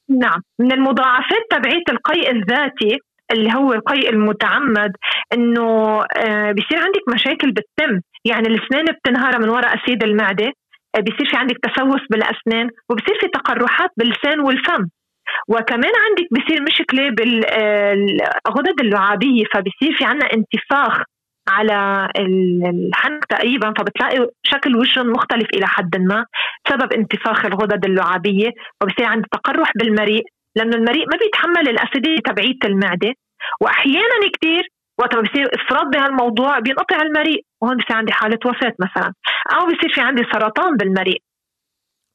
نعم 0.08 0.42
من 0.58 0.72
المضاعفات 0.72 1.42
تبعية 1.50 1.84
القيء 1.88 2.30
الذاتي 2.30 2.98
اللي 3.32 3.54
هو 3.54 3.72
القيء 3.72 4.10
المتعمد 4.10 4.92
إنه 5.32 6.00
آه 6.16 6.52
بيصير 6.52 6.78
عندك 6.78 7.02
مشاكل 7.14 7.52
بالتم 7.52 8.00
يعني 8.24 8.48
الأسنان 8.48 8.84
بتنهار 8.84 9.38
من 9.38 9.48
وراء 9.48 9.74
أسيد 9.74 10.02
المعدة 10.04 10.52
آه 10.96 11.00
بيصير 11.00 11.30
في 11.30 11.36
عندك 11.36 11.56
تسوس 11.62 12.00
بالأسنان 12.10 12.70
وبصير 12.90 13.18
في 13.20 13.28
تقرحات 13.28 13.90
باللسان 13.96 14.40
والفم. 14.40 14.86
وكمان 15.48 15.92
عندك 16.08 16.28
بصير 16.32 16.62
مشكلة 16.62 17.10
بالغدد 17.10 18.80
آه، 18.80 18.82
اللعابيه 18.82 19.44
فبصير 19.54 19.96
في 19.98 20.04
عندنا 20.04 20.28
انتفاخ 20.32 21.02
على 21.48 22.08
الحنك 22.18 23.24
تقريبا 23.24 23.72
فبتلاقي 23.78 24.28
شكل 24.42 24.76
وجههم 24.76 25.06
مختلف 25.12 25.48
إلى 25.54 25.66
حد 25.66 25.96
ما 25.96 26.26
بسبب 26.66 26.92
انتفاخ 26.92 27.44
الغدد 27.44 27.84
اللعابيه 27.84 28.50
وبصير 28.82 29.06
عندي 29.06 29.26
تقرح 29.32 29.72
بالمريء. 29.76 30.24
لأنه 30.56 30.76
المريء 30.76 31.06
ما 31.10 31.16
بيتحمل 31.16 31.68
الأسيدية 31.68 32.16
تبعية 32.24 32.58
المعدة 32.64 33.14
وأحيانا 33.62 34.30
كثير 34.34 34.62
وقت 35.00 35.14
ما 35.14 35.20
بصير 35.22 35.46
إفراط 35.54 35.86
بهالموضوع 35.86 36.58
بينقطع 36.58 37.02
المريء 37.02 37.44
وهون 37.62 37.76
بصير 37.76 37.96
عندي 37.96 38.12
حالة 38.12 38.38
وفاة 38.46 38.74
مثلا 38.80 39.12
أو 39.52 39.66
بصير 39.66 39.94
في 39.94 40.00
عندي 40.00 40.22
سرطان 40.32 40.76
بالمريء 40.76 41.22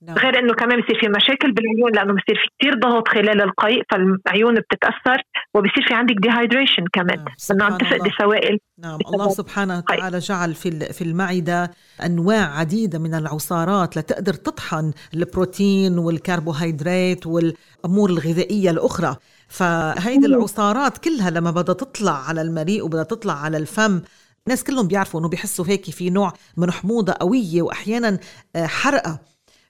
نعم. 0.01 0.17
غير 0.17 0.39
إنه 0.39 0.53
كمان 0.53 0.81
بصير 0.81 0.99
في 0.99 1.07
مشاكل 1.07 1.51
بالعيون 1.51 1.91
لأنه 1.95 2.13
بصير 2.13 2.35
في 2.35 2.49
كثير 2.59 2.79
ضغط 2.79 3.07
خلال 3.07 3.41
القيء 3.41 3.83
فالعيون 3.91 4.55
بتتأثر 4.55 5.21
وبصير 5.53 5.87
في 5.87 5.93
عندك 5.93 6.15
ديهايدريشن 6.21 6.85
كمان. 6.93 7.17
نعم. 7.17 7.27
انه 7.51 7.65
عم 7.65 7.77
تفقدي 7.77 8.11
سوائل. 8.21 8.59
نعم 8.79 8.99
الله 9.13 9.29
سبحانه 9.29 9.77
وتعالى 9.77 10.19
جعل 10.19 10.53
في 10.53 10.93
في 10.93 11.03
المعدة 11.03 11.71
أنواع 12.05 12.59
عديدة 12.59 12.99
من 12.99 13.13
العصارات 13.13 13.97
لتقدر 13.97 14.33
تطحن 14.33 14.93
البروتين 15.13 15.97
والكربوهيدرات 15.97 17.27
والأمور 17.27 18.09
الغذائية 18.09 18.69
الأخرى. 18.69 19.15
فهيدي 19.47 20.25
العصارات 20.25 20.97
كلها 20.97 21.29
لما 21.29 21.51
بدها 21.51 21.75
تطلع 21.75 22.27
على 22.27 22.41
المريء 22.41 22.85
وبدها 22.85 23.03
تطلع 23.03 23.33
على 23.33 23.57
الفم 23.57 24.01
الناس 24.47 24.63
كلهم 24.63 24.87
بيعرفوا 24.87 25.19
إنه 25.19 25.29
بيحسوا 25.29 25.65
هيك 25.67 25.85
في 25.85 26.09
نوع 26.09 26.33
من 26.57 26.71
حموضة 26.71 27.13
قوية 27.19 27.61
واحيانا 27.61 28.19
آه، 28.55 28.65
حرقة. 28.65 29.19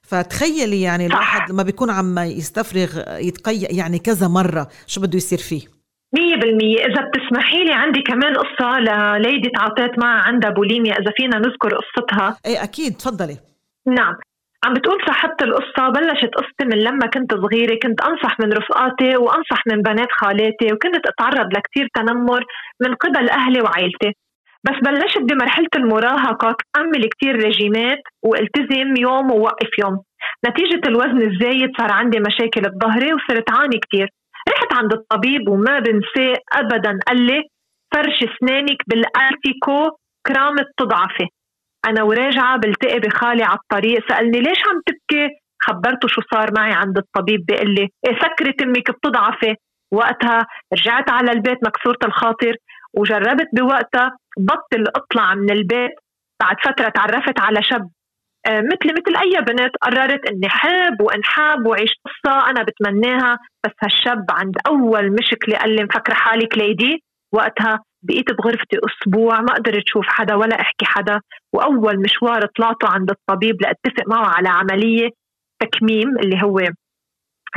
فتخيلي 0.08 0.82
يعني 0.82 1.06
الواحد 1.06 1.50
لما 1.50 1.62
بيكون 1.62 1.90
عم 1.90 2.18
يستفرغ 2.18 3.18
يتقيأ 3.28 3.68
يعني 3.70 3.98
كذا 3.98 4.28
مرة 4.28 4.68
شو 4.86 5.00
بده 5.00 5.16
يصير 5.16 5.38
فيه؟ 5.38 5.62
مية 6.14 6.36
بالمية. 6.36 6.78
إذا 6.78 7.02
بتسمحي 7.08 7.64
لي 7.64 7.72
عندي 7.72 8.02
كمان 8.02 8.34
قصة 8.34 8.78
لليدي 8.78 9.48
تعاطيت 9.48 9.98
معها 9.98 10.22
عندها 10.22 10.50
بوليميا 10.50 10.92
إذا 10.92 11.12
فينا 11.16 11.38
نذكر 11.38 11.70
قصتها. 11.76 12.36
إيه 12.46 12.62
أكيد. 12.62 12.96
تفضلي. 12.96 13.36
نعم. 13.86 14.14
عم 14.64 14.74
بتقول 14.74 14.98
صاحبة 15.06 15.36
القصة 15.42 15.88
بلشت 15.88 16.34
قصتي 16.34 16.64
من 16.64 16.78
لما 16.78 17.06
كنت 17.06 17.34
صغيرة 17.34 17.78
كنت 17.82 18.00
أنصح 18.00 18.40
من 18.40 18.52
رفقاتي 18.52 19.16
وأنصح 19.16 19.60
من 19.66 19.82
بنات 19.82 20.08
خالاتي 20.20 20.72
وكنت 20.72 21.06
أتعرض 21.06 21.46
لكتير 21.56 21.88
تنمر 21.94 22.44
من 22.80 22.94
قبل 22.94 23.28
أهلي 23.28 23.60
وعائلتي 23.60 24.12
بس 24.66 24.74
بلشت 24.82 25.18
بمرحلة 25.18 25.68
المراهقة 25.76 26.56
أعمل 26.76 27.08
كتير 27.08 27.44
رجيمات 27.46 27.98
والتزم 28.22 28.96
يوم 28.98 29.30
ووقف 29.30 29.78
يوم. 29.78 30.02
نتيجة 30.48 30.80
الوزن 30.88 31.22
الزايد 31.22 31.70
صار 31.78 31.92
عندي 31.92 32.20
مشاكل 32.20 32.60
بظهري 32.60 33.12
وصرت 33.14 33.50
عاني 33.50 33.78
كتير. 33.78 34.08
رحت 34.48 34.72
عند 34.72 34.92
الطبيب 34.92 35.48
وما 35.48 35.78
بنساه 35.78 36.36
أبدا 36.52 36.98
قال 37.08 37.26
لي 37.26 37.42
فرش 37.94 38.24
أسنانك 38.24 38.82
بالألتيكو 38.86 39.90
كرامة 40.26 40.64
تضعفي. 40.76 41.26
أنا 41.88 42.02
وراجعة 42.02 42.56
بلتقي 42.56 42.98
بخالي 42.98 43.42
على 43.42 43.58
الطريق 43.58 44.08
سألني 44.08 44.40
ليش 44.40 44.58
عم 44.68 44.80
تبكي؟ 44.86 45.28
خبرته 45.62 46.08
شو 46.08 46.20
صار 46.34 46.50
معي 46.56 46.72
عند 46.72 46.98
الطبيب 46.98 47.46
بيقول 47.46 47.74
لي 47.74 47.88
إيه 48.06 48.18
سكري 48.18 48.52
تمك 48.52 48.90
بتضعفي. 48.90 49.54
وقتها 49.92 50.46
رجعت 50.72 51.10
على 51.10 51.32
البيت 51.32 51.58
مكسورة 51.66 51.98
الخاطر 52.04 52.56
وجربت 52.98 53.48
بوقتها 53.52 54.18
بطل 54.38 54.84
اطلع 54.96 55.34
من 55.34 55.50
البيت 55.50 55.92
بعد 56.42 56.56
فترة 56.64 56.88
تعرفت 56.88 57.40
على 57.40 57.62
شاب 57.62 57.90
آه، 58.46 58.60
مثلي 58.60 58.92
مثل 58.92 59.16
أي 59.22 59.44
بنت 59.44 59.76
قررت 59.82 60.30
إني 60.30 60.48
حب 60.48 61.00
وإنحب 61.00 61.66
وعيش 61.66 61.90
قصة 62.04 62.50
أنا 62.50 62.62
بتمناها. 62.62 63.38
بس 63.64 63.72
هالشاب 63.82 64.24
عند 64.30 64.54
أول 64.66 65.12
مشكله 65.12 65.58
قال 65.58 65.76
لي 65.76 65.84
مفكره 65.84 66.14
حالك 66.14 66.58
ليدي 66.58 67.02
وقتها 67.32 67.82
بقيت 68.02 68.32
بغرفتي 68.32 68.76
أسبوع 68.86 69.40
ما 69.40 69.54
قدرت 69.54 69.82
أشوف 69.86 70.06
حدا 70.06 70.34
ولا 70.34 70.60
أحكي 70.60 70.84
حدا. 70.84 71.20
وأول 71.52 72.00
مشوار 72.00 72.46
طلعته 72.46 72.88
عند 72.88 73.10
الطبيب 73.10 73.62
لأتفق 73.62 74.08
معه 74.08 74.26
على 74.26 74.48
عملية 74.48 75.10
تكميم 75.60 76.18
اللي 76.18 76.42
هو 76.42 76.60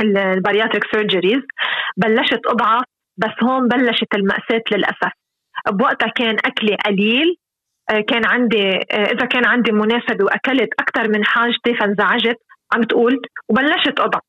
ال 0.00 0.08
bariatric 0.08 0.84
surgeries 0.92 1.42
بلشت 1.96 2.40
أضعف 2.46 2.82
بس 3.16 3.42
هون 3.42 3.68
بلشت 3.68 4.14
المأساة 4.14 4.62
للأسف. 4.72 5.19
بوقتها 5.68 6.08
كان 6.08 6.36
أكلي 6.44 6.74
قليل. 6.74 7.36
آه، 7.90 8.00
كان 8.00 8.26
عندي 8.26 8.68
آه، 8.68 9.12
إذا 9.12 9.26
كان 9.26 9.46
عندي 9.46 9.72
مناسبة 9.72 10.24
وأكلت 10.24 10.68
أكثر 10.80 11.08
من 11.08 11.24
حاجتي 11.24 11.74
فانزعجت 11.74 12.36
عم 12.74 12.82
تقول 12.82 13.20
وبلشت 13.48 14.00
أضعف. 14.00 14.22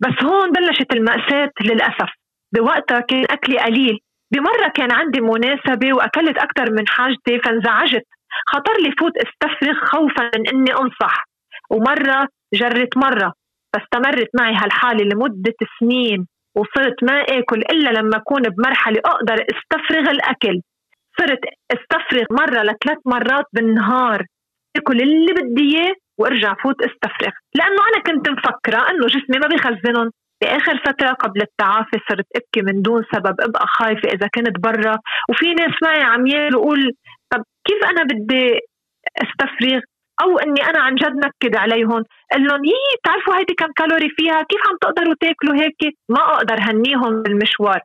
بس 0.00 0.24
هون 0.24 0.52
بلشت 0.52 0.92
المأساة 0.92 1.50
للأسف. 1.60 2.10
بوقتها 2.54 3.00
كان 3.00 3.24
أكلي 3.30 3.58
قليل. 3.58 3.98
بمرة 4.32 4.68
كان 4.74 4.92
عندي 4.92 5.20
مناسبة 5.20 5.92
وأكلت 5.96 6.38
أكثر 6.38 6.72
من 6.72 6.88
حاجتي 6.88 7.38
فانزعجت 7.44 8.02
خطر 8.46 8.82
لي 8.82 8.92
فوت 8.98 9.12
استفرغ 9.16 9.74
خوفا 9.84 10.30
من 10.38 10.48
إني 10.48 10.72
أنصح. 10.72 11.24
ومرة 11.70 12.28
جرت 12.54 12.96
مرة. 12.96 13.32
فاستمرت 13.72 14.28
معي 14.34 14.54
هالحالة 14.54 15.04
لمدة 15.04 15.54
سنين. 15.80 16.26
وصرت 16.56 17.04
ما 17.04 17.20
آكل 17.20 17.58
إلا 17.58 17.90
لما 17.90 18.16
أكون 18.16 18.42
بمرحلة 18.42 19.00
أقدر 19.04 19.34
استفرغ 19.34 20.10
الأكل. 20.10 20.60
صرت 21.18 21.40
استفرغ 21.72 22.24
مرة 22.30 22.62
لثلاث 22.62 22.98
مرات 23.06 23.44
بالنهار 23.52 24.26
آكل 24.76 25.00
اللي 25.02 25.32
بدي 25.32 25.76
إياه 25.76 25.94
وأرجع 26.18 26.54
فوت 26.62 26.82
استفرغ. 26.82 27.32
لأنه 27.54 27.80
أنا 27.88 28.02
كنت 28.06 28.28
مفكرة 28.28 28.90
إنه 28.90 29.06
جسمي 29.06 29.38
ما 29.42 29.48
بيخزنهم 29.48 30.10
بآخر 30.42 30.76
فترة 30.86 31.12
قبل 31.12 31.42
التعافي 31.42 31.98
صرت 32.08 32.26
أبكي 32.36 32.62
من 32.62 32.82
دون 32.82 33.04
سبب 33.14 33.40
أبقى 33.40 33.66
خايفة 33.66 34.08
إذا 34.08 34.28
كنت 34.34 34.58
برا. 34.60 34.98
وفي 35.30 35.54
ناس 35.54 35.72
معي 35.82 36.02
عم 36.02 36.26
يقول 36.26 36.92
طب 37.30 37.42
كيف 37.66 37.84
أنا 37.90 38.02
بدي 38.02 38.58
استفرغ؟ 39.22 39.80
أو 40.22 40.38
إني 40.38 40.62
أنا 40.70 40.80
عن 40.80 40.94
جد 40.94 41.16
نكد 41.26 41.56
عليهم. 41.56 42.04
قال 42.32 42.42
لهم 42.44 42.64
يي 42.64 42.72
بتعرفوا 43.00 43.36
هيدي 43.38 43.54
كم 43.54 43.72
كالوري 43.76 44.08
فيها؟ 44.16 44.42
كيف 44.42 44.60
عم 44.68 44.76
تقدروا 44.80 45.14
تاكلوا 45.20 45.54
هيك؟ 45.62 45.94
ما 46.08 46.20
أقدر 46.20 46.56
هنيهم 46.60 47.22
بالمشوار 47.22 47.80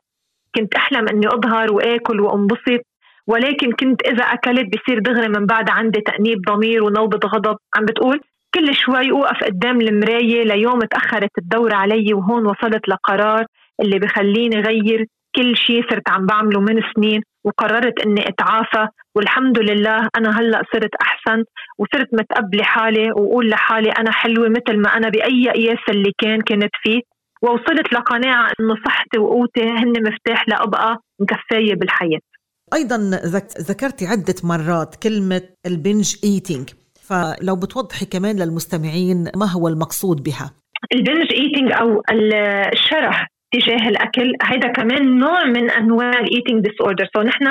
كنت 0.54 0.74
أحلم 0.74 1.08
إني 1.08 1.26
أظهر 1.26 1.72
وآكل 1.72 2.20
وأنبسط. 2.20 2.89
ولكن 3.30 3.72
كنت 3.72 4.06
إذا 4.06 4.24
أكلت 4.24 4.66
بصير 4.74 4.98
دغري 4.98 5.28
من 5.28 5.46
بعد 5.46 5.70
عندي 5.70 6.00
تأنيب 6.00 6.38
ضمير 6.48 6.84
ونوبة 6.84 7.28
غضب. 7.28 7.56
عم 7.76 7.84
بتقول 7.84 8.20
كل 8.54 8.74
شوي 8.74 9.10
أوقف 9.10 9.44
قدام 9.44 9.80
المراية 9.80 10.42
ليوم 10.44 10.80
تأخرت 10.80 11.30
الدورة 11.38 11.74
علي 11.74 12.14
وهون 12.14 12.46
وصلت 12.46 12.88
لقرار 12.88 13.44
اللي 13.82 13.98
بخليني 13.98 14.60
غير 14.60 15.06
كل 15.36 15.56
شيء 15.56 15.82
صرت 15.90 16.08
عم 16.10 16.26
بعمله 16.26 16.60
من 16.60 16.80
سنين 16.94 17.22
وقررت 17.44 18.06
إني 18.06 18.28
أتعافى. 18.28 18.88
والحمد 19.14 19.58
لله 19.58 20.08
أنا 20.16 20.40
هلأ 20.40 20.62
صرت 20.72 20.94
أحسن 21.02 21.44
وصرت 21.78 22.08
متقبلة 22.14 22.64
حالي 22.64 23.10
وأقول 23.12 23.50
لحالي 23.50 23.90
أنا 23.90 24.12
حلوة 24.12 24.48
مثل 24.48 24.78
ما 24.78 24.96
أنا 24.96 25.08
بأي 25.08 25.50
قياس 25.50 25.84
اللي 25.88 26.12
كان 26.18 26.40
كنت 26.40 26.74
فيه. 26.82 27.00
ووصلت 27.42 27.92
لقناعة 27.92 28.50
إنه 28.60 28.74
صحتي 28.86 29.18
وقوتي 29.18 29.62
هن 29.62 29.92
مفتاح 30.08 30.48
لأبقى 30.48 30.96
مكفايه 31.20 31.74
بالحياة. 31.74 32.20
أيضا 32.74 32.96
ذكرتي 33.70 34.06
عدة 34.06 34.34
مرات 34.44 34.94
كلمة 34.94 35.42
البنج 35.66 36.16
ايتينج 36.24 36.70
فلو 37.02 37.56
بتوضحي 37.56 38.06
كمان 38.06 38.36
للمستمعين 38.36 39.30
ما 39.36 39.46
هو 39.46 39.68
المقصود 39.68 40.22
بها؟ 40.22 40.50
ال 40.94 41.00
binge 41.00 41.32
eating 41.32 41.72
أو 41.72 42.02
الشره 42.72 43.26
تجاه 43.52 43.88
الأكل 43.88 44.32
هيدا 44.42 44.68
كمان 44.68 45.18
نوع 45.18 45.44
من 45.44 45.70
أنواع 45.70 46.10
ال 46.10 46.64
eating 46.64 46.80
disorder 46.80 47.08
so 47.16 47.22
نحن 47.22 47.44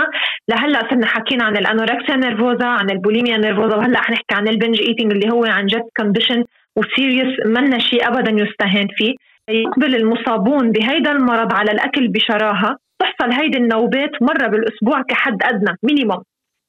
لهلأ 0.48 0.80
صرنا 0.90 1.06
حكينا 1.06 1.44
عن 1.44 1.58
ال 1.58 1.64
anorexia 1.64 2.16
nervosa 2.16 2.66
عن 2.66 2.90
ال 2.90 2.96
bulimia 2.96 3.38
nervosa 3.38 3.76
وهلأ 3.76 4.02
حنحكي 4.02 4.36
عن 4.36 4.48
ال 4.48 4.53
binge 4.53 4.80
eating 4.80 5.12
اللي 5.12 5.30
هو 5.34 5.46
عن 5.46 5.66
جد 5.66 5.86
condition 5.98 6.44
و 6.76 6.84
serious 6.84 7.40
منا 7.46 7.80
شيء 7.80 8.08
ابدا 8.08 8.32
يستهان 8.32 8.88
فيه. 8.98 9.14
يقبل 9.50 9.96
المصابون 9.96 10.72
بهيدا 10.72 11.12
المرض 11.12 11.54
على 11.54 11.72
الأكل 11.72 12.08
بشراهة. 12.08 12.78
تحصل 13.00 13.32
هيدي 13.32 13.58
النوبات 13.58 14.22
مرة 14.22 14.48
بالأسبوع 14.48 15.02
كحد 15.02 15.44
أدنى 15.44 15.76
minimum 15.84 16.24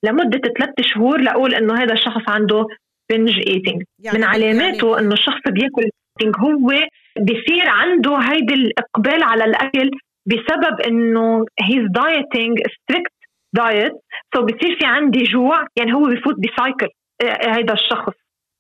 لمدة 0.05 0.41
ثلاث 0.59 0.75
شهور 0.81 1.21
لأقول 1.21 1.55
إنه 1.55 1.75
هذا 1.75 1.93
الشخص 1.93 2.29
عنده 2.29 2.67
binge 3.11 3.37
eating 3.39 3.83
يعني 3.99 4.19
من 4.19 4.25
علاماته 4.25 4.91
يعني 4.91 5.01
إنه 5.01 5.13
الشخص 5.13 5.41
بياكل 5.49 5.91
هو 6.39 6.67
بصير 7.21 7.69
عنده 7.69 8.17
هيدي 8.17 8.55
الإقبال 8.55 9.23
على 9.23 9.45
الأكل 9.45 9.91
بسبب 10.27 10.81
إنه 10.81 11.45
he's 11.61 11.87
dieting 11.91 12.59
strict 12.59 13.13
diet 13.53 13.93
so 14.35 14.43
بصير 14.43 14.79
في 14.81 14.87
عندي 14.87 15.23
جوع 15.23 15.67
يعني 15.77 15.95
هو 15.95 16.05
بفوت 16.05 16.35
ب 16.39 16.47
cycle 16.47 16.89
آه، 17.23 17.57
هيدا 17.57 17.73
الشخص. 17.73 18.13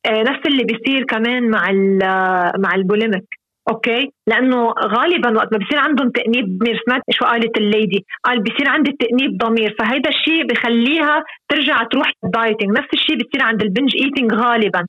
آه، 0.06 0.22
نفس 0.22 0.46
اللي 0.46 0.64
بيصير 0.64 1.04
كمان 1.04 1.50
مع 1.50 1.70
مع 2.58 2.74
ال 2.74 2.81
bulimic. 2.81 3.39
أوكي؟ 3.70 4.12
لأنه 4.26 4.74
غالبا 4.84 5.36
وقت 5.36 5.52
ما 5.52 5.58
بصير 5.58 5.78
عندهم 5.78 6.10
تأنيب 6.10 6.58
ضمير 6.58 6.82
سمعت 6.86 7.02
شو 7.10 7.24
قالت 7.24 7.58
ال 7.58 7.66
lady؟ 7.66 8.04
قال 8.24 8.42
بصير 8.42 8.68
عندي 8.68 8.92
تأنيب 9.00 9.38
ضمير 9.38 9.74
فهيدا 9.78 10.10
الشيء 10.10 10.46
بخليها 10.46 11.24
ترجع 11.48 11.82
تروح 11.84 12.12
ال 12.24 12.30
dieting 12.30 12.70
نفس 12.78 12.88
الشيء 12.94 13.16
بصير 13.16 13.42
عند 13.42 13.62
ال 13.62 13.68
binge 13.68 13.96
eating 13.96 14.34
غالبا. 14.34 14.86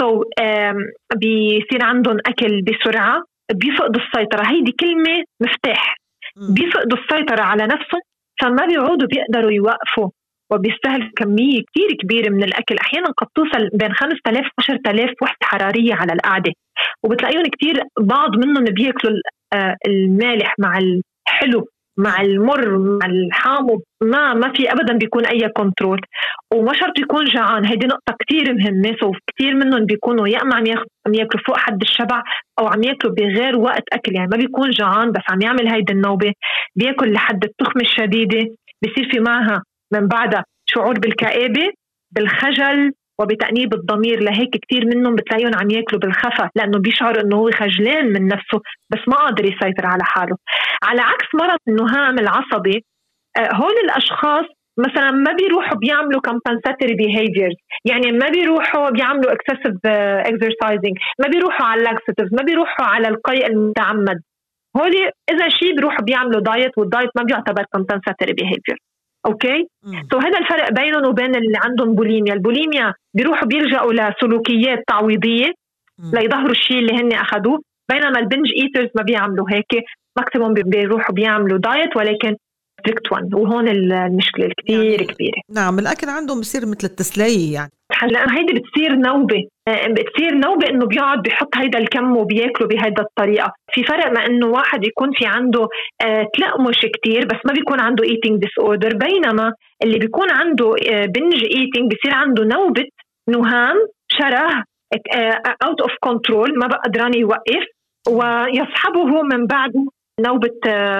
so, 0.00 0.24
um, 0.24 0.76
بيصير 1.16 1.84
عندهم 1.84 2.16
أكل 2.26 2.62
بسرعة 2.62 3.22
بيفقدوا 3.52 4.02
السيطرة. 4.02 4.46
هيدي 4.46 4.72
كلمة 4.80 5.24
مفتاح. 5.40 5.96
بيفقدوا 6.36 6.98
السيطرة 6.98 7.42
على 7.42 7.62
نفسهم 7.62 8.00
فما 8.42 8.66
بيعودوا 8.66 9.08
بيقدروا 9.08 9.50
يوقفوا. 9.50 10.08
وبيستهلك 10.52 11.10
كمية 11.16 11.62
كتير 11.62 11.96
كبيرة 12.02 12.30
من 12.30 12.44
الأكل. 12.44 12.76
أحيانا 12.78 13.06
قد 13.16 13.26
توصل 13.34 13.68
بين 13.74 13.92
5000 13.92 14.46
و 14.46 14.48
10000 14.58 15.10
وحدة 15.22 15.36
حرارية 15.42 15.94
على 15.94 16.12
القعدة. 16.12 16.52
وبتلاقيهم 17.04 17.42
كتير 17.42 17.82
بعض 18.00 18.36
منهم 18.36 18.64
بياكلوا 18.64 19.12
آه، 19.54 19.76
المالح 19.86 20.54
مع 20.58 20.78
الحلو 20.78 21.68
مع 21.98 22.20
المر 22.20 22.78
مع 22.78 23.06
الحامض. 23.06 23.80
ما 24.02 24.34
ما 24.34 24.52
في 24.52 24.72
ابدا 24.72 24.96
بيكون 24.96 25.26
أي 25.26 25.48
control 25.48 26.00
وما 26.54 26.72
شرط 26.72 26.98
يكون 26.98 27.24
جعان. 27.24 27.66
هيدي 27.66 27.86
نقطة 27.86 28.16
كثير 28.20 28.54
مهمة. 28.54 28.96
سو 29.00 29.12
كثير 29.26 29.54
منهم 29.54 29.86
بيكونوا 29.86 30.28
يا 30.28 30.42
أما 30.42 30.56
عم 30.56 31.14
ياكلوا 31.14 31.44
فوق 31.46 31.56
حد 31.56 31.82
الشبع 31.82 32.22
أو 32.58 32.66
عم 32.66 32.82
ياكلوا 32.82 33.14
بغير 33.14 33.56
وقت 33.56 33.84
أكل. 33.92 34.14
يعني 34.14 34.28
ما 34.30 34.36
بيكون 34.36 34.70
جعان 34.70 35.12
بس 35.12 35.22
عم 35.30 35.40
يعمل 35.42 35.68
هيدي 35.68 35.92
النوبة. 35.92 36.32
بياكل 36.76 37.12
لحد 37.12 37.44
التخمة 37.44 37.82
الشديدة. 37.82 38.54
بصير 38.82 39.10
في 39.10 39.20
معها 39.20 39.62
من 39.92 40.08
بعدها 40.08 40.44
شعور 40.66 40.98
بالكآبة 40.98 41.72
بالخجل 42.10 42.92
وبتأنيب 43.20 43.74
الضمير. 43.74 44.22
لهيك 44.22 44.56
كثير 44.56 44.86
منهم 44.86 45.14
بتلاقيهم 45.14 45.54
عم 45.54 45.70
ياكلوا 45.70 46.00
بالخفا 46.00 46.50
لأنه 46.56 46.78
بيشعر 46.78 47.20
إنه 47.20 47.36
هو 47.36 47.50
خجلان 47.50 48.12
من 48.12 48.28
نفسه 48.28 48.60
بس 48.90 48.98
ما 49.08 49.16
قادر 49.16 49.44
يسيطر 49.44 49.86
على 49.86 50.04
حاله. 50.04 50.36
على 50.82 51.00
عكس 51.00 51.26
مرض 51.34 51.58
النهام 51.68 52.18
العصبي 52.18 52.84
آه، 53.38 53.54
هول 53.54 53.74
الأشخاص 53.84 54.44
مثلا 54.78 55.10
ما 55.10 55.32
بيروحوا 55.32 55.78
بيعملوا 55.78 56.20
compensatory 56.28 56.94
behaviors 57.02 57.56
يعني 57.84 58.12
ما 58.12 58.28
بيروحوا 58.28 58.90
بيعملوا 58.90 59.32
excessive 59.32 59.78
آه، 59.84 60.22
exercising 60.22 60.94
ما 61.18 61.28
بيروحوا 61.28 61.66
على 61.66 61.84
laxatives 61.84 62.28
ما 62.32 62.42
بيروحوا 62.42 62.86
على 62.86 63.08
القيء 63.08 63.46
المتعمد. 63.46 64.22
هولي 64.76 65.10
إذا 65.30 65.48
شيء 65.48 65.74
بيروحوا 65.76 66.04
بيعملوا 66.04 66.40
diet 66.40 66.78
وال 66.78 66.89
diet 66.89 67.10
ما 67.16 67.22
بيعتبر 67.22 67.62
compensatory 67.76 68.34
behavior. 68.42 68.91
Okay؟ 69.26 70.20
so 70.20 70.24
هذا 70.24 70.38
الفرق 70.38 70.72
بينهم 70.72 71.06
وبين 71.06 71.34
اللي 71.34 71.58
عندهم 71.64 71.94
بوليميا. 71.94 72.34
البوليميا 72.34 72.94
بيروحوا 73.14 73.48
بيلجأوا 73.48 73.92
لسلوكيات 73.92 74.84
تعويضية 74.86 75.52
ليظهروا 76.12 76.50
الشيء 76.50 76.78
اللي 76.78 76.92
هن 76.92 77.12
أخذوه. 77.12 77.62
بينما 77.90 78.18
ال 78.18 78.23
binge 78.23 78.46
eaters 78.62 78.88
ما 78.96 79.02
بيعملوا 79.02 79.46
هيك. 79.50 79.84
maximum 80.18 80.54
بيروحوا 80.54 81.14
بيعملوا 81.14 81.58
diet 81.58 81.96
ولكن 81.96 82.36
strict 82.80 83.12
one 83.12 83.34
وهون 83.34 83.68
المشكلة 83.68 84.46
الكثير 84.46 84.84
يعني 84.84 85.04
كبيرة. 85.04 85.40
نعم 85.50 85.78
الأكل 85.78 86.08
عندهم 86.08 86.40
بصير 86.40 86.66
مثل 86.66 86.84
التسلية 86.84 87.54
يعني. 87.54 87.70
هلا 87.98 88.38
هيدي 88.38 88.52
بتصير 88.52 88.96
نوبة. 88.96 89.42
آه، 89.68 89.86
بتصير 89.88 90.34
نوبة 90.34 90.68
إنه 90.68 90.86
بيقعد 90.86 91.22
بيحط 91.22 91.56
هيدا 91.56 91.78
الكم 91.78 92.16
وبياكله 92.16 92.68
بهيدا 92.68 93.02
الطريقة. 93.02 93.52
في 93.72 93.84
فرق 93.84 94.06
ما 94.12 94.26
إنه 94.26 94.46
واحد 94.46 94.84
يكون 94.86 95.12
في 95.12 95.26
عنده 95.26 95.68
آه، 96.02 96.26
تلقمش 96.34 96.80
كتير 96.80 97.24
بس 97.26 97.36
ما 97.46 97.52
بيكون 97.52 97.80
عنده 97.80 98.04
eating 98.04 98.40
disorder 98.40 98.96
بينما 98.96 99.52
اللي 99.82 99.98
بيكون 99.98 100.30
عنده 100.30 100.70
binge 100.90 101.34
آه، 101.34 101.56
eating 101.56 101.92
بصير 101.94 102.14
عنده 102.14 102.44
نوبة 102.44 102.84
نهام 103.28 103.76
شره 104.08 104.64
out 105.64 105.80
of 105.80 105.92
control 106.00 106.58
ما 106.58 106.66
بقى 106.66 106.80
قدران 106.84 107.14
يوقف 107.14 107.64
ويصحبه 108.08 109.22
من 109.22 109.46
بعده 109.46 109.86
نوبة 110.20 110.50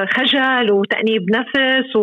خجل 0.05 0.73
وتأنيب 0.73 1.31
نفس 1.31 1.97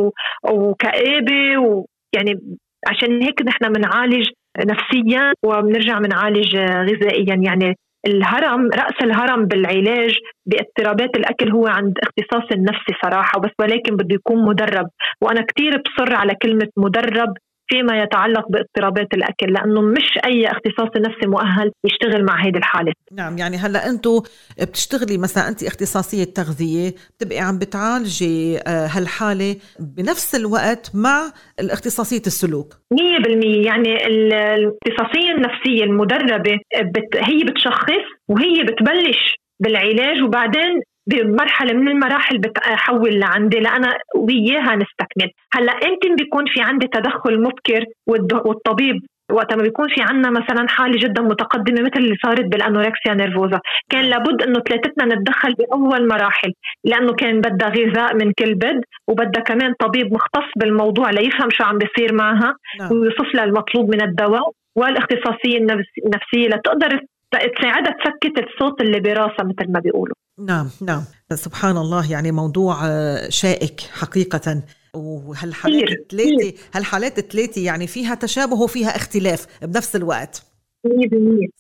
وكآبة 0.44 1.58
ويعني 1.58 2.58
عشان 2.88 3.22
هيك 3.24 3.42
نحن 3.42 3.74
بنعالج 3.74 4.30
نفسيا 4.60 5.34
وبنرجع 5.46 6.00
بنعالج 6.00 6.56
غذائيا. 6.58 7.36
يعني 7.36 7.76
الهرم 8.08 8.70
رأس 8.76 9.04
الهرم 9.04 9.46
بالعلاج 9.46 10.14
باضطرابات 10.46 11.18
الأكل 11.18 11.52
هو 11.52 11.68
عند 11.68 11.94
اختصاص 12.04 12.52
النفسي 12.52 12.94
صراحة 13.04 13.40
بس 13.40 13.52
ولكن 13.60 13.96
بده 13.96 14.16
يكون 14.16 14.46
مدرب. 14.46 14.88
وأنا 15.22 15.42
كثير 15.42 15.82
بصر 15.82 16.16
على 16.16 16.36
كلمة 16.42 16.68
مدرب 16.78 17.34
فيما 17.70 18.04
يتعلق 18.04 18.46
باضطرابات 18.50 19.14
الأكل 19.14 19.54
لأنه 19.54 19.82
مش 19.82 20.20
أي 20.26 20.48
اختصاص 20.48 20.90
نفسي 20.98 21.28
مؤهل 21.28 21.72
يشتغل 21.86 22.26
مع 22.26 22.46
هيدي 22.46 22.58
الحالة. 22.58 22.94
نعم 23.12 23.38
يعني 23.38 23.58
هلأ 23.58 23.90
أنتم 23.90 24.22
بتشتغلي 24.62 25.18
مثلا 25.18 25.48
أنت 25.48 25.64
اختصاصية 25.64 26.24
تغذية 26.24 26.94
بتبقي 27.18 27.40
عم 27.40 27.60
بتعالجي 27.60 28.58
آه، 28.58 28.88
هالحالة 28.88 29.56
بنفس 29.80 30.36
الوقت 30.36 30.92
مع 30.94 31.32
الاختصاصية 31.60 32.22
السلوك. 32.28 32.74
100% 32.94 33.66
يعني 33.66 34.08
الاختصاصية 34.08 35.32
النفسية 35.36 35.84
المدربة 35.84 36.60
بت 36.82 37.18
هي 37.18 37.44
بتشخص 37.44 38.06
وهي 38.28 38.64
بتبلش 38.64 39.36
بالعلاج 39.60 40.24
وبعدين 40.24 40.82
بمرحلة 41.10 41.74
من 41.74 41.88
المراحل 41.88 42.38
بتحول 42.38 43.20
لعندي 43.20 43.60
لأنا 43.60 43.98
وياها 44.16 44.76
نستكمل. 44.76 45.32
هلأ 45.54 45.74
يمكن 45.88 46.16
بيكون 46.16 46.46
في 46.46 46.62
عندي 46.62 46.88
تدخل 46.88 47.42
مبكر 47.42 47.86
والطبيب؟ 48.08 48.96
وقت 49.32 49.54
ما 49.54 49.64
بيكون 49.64 49.88
في 49.96 50.02
عنا 50.02 50.30
مثلا 50.30 50.68
حالة 50.68 50.98
جدا 51.00 51.22
متقدمة 51.22 51.82
مثل 51.82 51.98
اللي 51.98 52.16
صارت 52.24 52.46
بالأنوركسيا 52.46 53.14
نيرفوزا. 53.14 53.60
كان 53.92 54.06
لابد 54.06 54.44
إنه 54.44 54.60
ثلاثتنا 54.60 55.16
نتدخل 55.16 55.54
بأول 55.54 56.08
مراحل 56.08 56.54
لأنه 56.84 57.14
كان 57.14 57.42
بدها 57.42 57.70
غذاء 57.70 58.16
من 58.16 58.32
كل 58.40 58.56
بد 58.56 58.82
وبدها 59.08 59.44
كمان 59.44 59.74
طبيب 59.80 60.14
مختص 60.14 60.50
بالموضوع 60.58 61.10
ليفهم 61.10 61.50
شو 61.50 61.64
عم 61.64 61.78
بيصير 61.78 62.14
معها 62.14 62.56
نعم. 62.80 62.92
ويوصف 62.92 63.36
لها 63.36 63.44
المطلوب 63.44 63.96
من 63.96 64.02
الدواء 64.02 64.52
والاختصاصية 64.76 65.58
النفسية 65.58 66.48
لتقدر 66.48 67.00
تساعدها 67.32 67.96
تسكت 68.04 68.36
الصوت 68.46 68.82
اللي 68.82 69.00
براسها 69.00 69.46
مثل 69.46 69.72
ما 69.72 69.80
بيقولوا. 69.80 70.16
نعم 70.40 70.70
نعم. 70.82 71.04
سبحان 71.34 71.78
الله 71.78 72.12
يعني 72.12 72.32
موضوع 72.32 72.88
آه، 72.88 73.30
شائك 73.30 73.82
حقيقة. 73.82 74.62
وهالحالات 74.94 75.90
الثلاثة 75.90 76.54
هالحالات 76.74 77.20
الثلاثة 77.20 77.62
يعني 77.66 77.88
فيها 77.88 78.16
تشابه 78.16 78.62
وفيها 78.62 78.96
اختلاف 78.96 79.48
بنفس 79.62 79.96
الوقت؟ 79.96 80.44
100% 80.88 80.90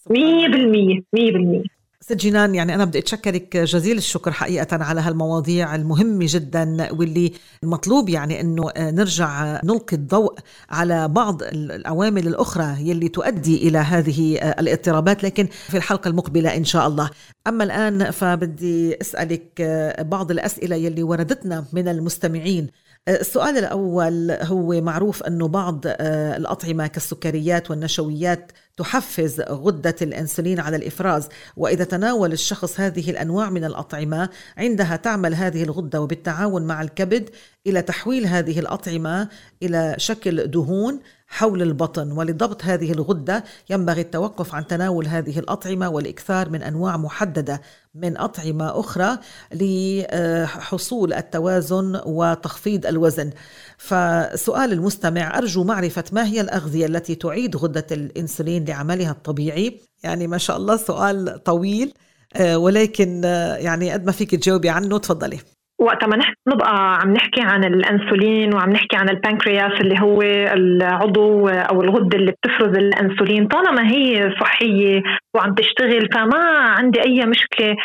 100% 0.10 1.04
100% 1.14 1.79
ست 2.10 2.16
جنان 2.16 2.56
يعني 2.56 2.76
أنا 2.76 2.86
بدي 2.86 3.00
أتشكرك 3.00 3.58
جزيل 3.58 3.98
الشكر 3.98 4.32
حقيقة 4.32 4.84
على 4.84 5.02
هالمواضيع 5.02 5.76
المهمة 5.76 6.26
جدا 6.30 6.92
واللي 6.92 7.34
المطلوب 7.64 8.10
يعني 8.10 8.42
أنه 8.42 8.72
نرجع 8.78 9.62
نلقي 9.64 9.96
الضوء 9.96 10.40
على 10.70 11.08
بعض 11.08 11.44
العوامل 11.44 12.28
الأخرى 12.28 12.76
يلي 12.80 13.10
تؤدي 13.10 13.68
إلى 13.68 13.78
هذه 13.78 14.38
الاضطرابات 14.60 15.24
لكن 15.24 15.48
في 15.68 15.78
الحلقة 15.78 16.08
المقبلة 16.08 16.58
إن 16.58 16.64
شاء 16.64 16.88
الله. 16.88 17.10
أما 17.48 17.64
الآن 17.64 18.12
فبدي 18.12 19.02
أسألك 19.02 19.62
بعض 20.00 20.32
الأسئلة 20.32 20.76
يلي 20.76 21.04
وردتنا 21.04 21.66
من 21.74 21.88
المستمعين. 21.88 22.68
السؤال 23.08 23.58
الأول 23.58 24.32
هو 24.32 24.82
معروف 24.82 25.24
أنه 25.24 25.48
بعض 25.48 25.82
آه، 25.88 26.38
الأطعمة 26.38 26.88
كالسكريات 26.88 27.72
والنشويات 27.72 28.52
تحفز 28.78 29.42
غدة 29.42 29.96
الأنسولين 30.02 30.60
على 30.60 30.76
الإفراز 30.76 31.30
وإذا 31.58 31.84
تناول 31.84 32.34
الشخص 32.34 32.80
هذه 32.80 33.10
الأنواع 33.10 33.50
من 33.50 33.64
الأطعمة 33.64 34.30
عندها 34.58 34.96
تعمل 34.96 35.36
هذه 35.36 35.64
الغدة 35.64 36.02
وبالتعاون 36.02 36.64
مع 36.64 36.82
الكبد 36.82 37.30
إلى 37.68 37.82
تحويل 37.82 38.28
هذه 38.28 38.60
الأطعمة 38.60 39.30
إلى 39.64 39.96
شكل 39.98 40.48
دهون 40.48 41.00
حول 41.30 41.62
البطن 41.62 42.12
ولضبط 42.12 42.66
هذه 42.66 42.92
الغدة 42.92 43.44
ينبغي 43.70 44.02
التوقف 44.02 44.56
عن 44.56 44.68
تناول 44.68 45.08
هذه 45.08 45.40
الأطعمة 45.40 45.90
والإكثار 45.90 46.50
من 46.50 46.64
أنواع 46.64 46.98
محددة 46.98 47.62
من 47.96 48.18
أطعمة 48.18 48.80
أخرى 48.80 49.18
لحصول 49.54 51.14
التوازن 51.14 52.02
وتخفيض 52.06 52.86
الوزن. 52.86 53.32
فسؤال 53.78 54.74
المستمع 54.74 55.38
أرجو 55.38 55.64
معرفة 55.64 56.04
ما 56.12 56.26
هي 56.26 56.42
الأغذية 56.42 56.86
التي 56.86 57.16
تعيد 57.16 57.56
غدة 57.56 57.88
الإنسولين 57.92 58.66
لعملها 58.66 59.12
الطبيعي؟ 59.12 59.82
يعني 60.04 60.28
ما 60.28 60.38
شاء 60.38 60.58
الله 60.58 60.78
سؤال 60.78 61.44
طويل 61.44 61.94
آه، 62.36 62.58
ولكن 62.58 63.22
آه، 63.26 63.56
يعني 63.56 63.92
قد 63.92 64.06
ما 64.06 64.12
فيك 64.12 64.36
تجاوبي 64.36 64.70
عنه 64.70 64.98
تفضلي. 64.98 65.40
وقت 65.80 66.04
ما 66.06 66.18
نحن 66.18 66.34
نبقى 66.48 67.00
عم 67.02 67.14
نحكي 67.14 67.42
عن 67.42 67.64
الانسولين 67.64 68.54
وعم 68.54 68.70
نحكي 68.70 68.98
عن 68.98 69.10
البنكرياس 69.10 69.82
اللي 69.82 69.96
هو 70.02 70.22
العضو 70.54 71.48
أو 71.48 71.82
الغدة 71.82 72.18
اللي 72.18 72.32
بتفرز 72.32 72.78
الانسولين. 72.78 73.48
طالما 73.48 73.92
هي 73.92 74.36
صحية 74.40 75.02
وعم 75.36 75.54
تشتغل 75.54 76.10
فما 76.14 76.44
عندي 76.58 77.02
أي 77.02 77.26
مشكلة. 77.26 77.76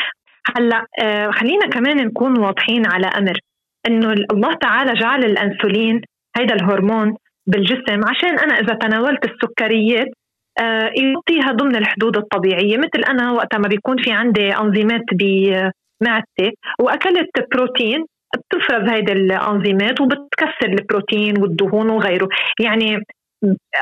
هلأ 0.56 0.86
آه، 1.02 1.30
خلينا 1.30 1.66
كمان 1.66 1.96
نكون 1.96 2.38
واضحين 2.38 2.86
على 2.86 3.06
أمر 3.06 3.38
إنه 3.86 4.12
الله 4.12 4.54
تعالى 4.54 4.92
جعل 4.92 5.24
الانسولين 5.24 6.00
هيدا 6.36 6.54
الهرمون 6.54 7.16
بالجسم 7.46 8.00
عشان 8.08 8.38
أنا 8.38 8.54
إذا 8.54 8.74
تناولت 8.74 9.24
السكريات 9.24 10.06
آه، 10.60 10.90
يعطيها 10.96 11.52
ضمن 11.52 11.76
الحدود 11.76 12.16
الطبيعية. 12.16 12.76
مثل 12.76 13.04
أنا 13.10 13.32
وقت 13.32 13.56
ما 13.56 13.68
بيكون 13.68 13.96
في 14.02 14.12
عندي 14.12 14.56
أنظمات 14.56 15.04
معدتي 16.06 16.56
وأكلت 16.80 17.30
بروتين 17.54 18.04
بتفرز 18.36 18.88
هيدي 18.88 19.12
الأنزيمات 19.12 20.00
وبتكسر 20.00 20.68
البروتين 20.68 21.42
والدهون 21.42 21.90
وغيره. 21.90 22.28
يعني 22.60 22.98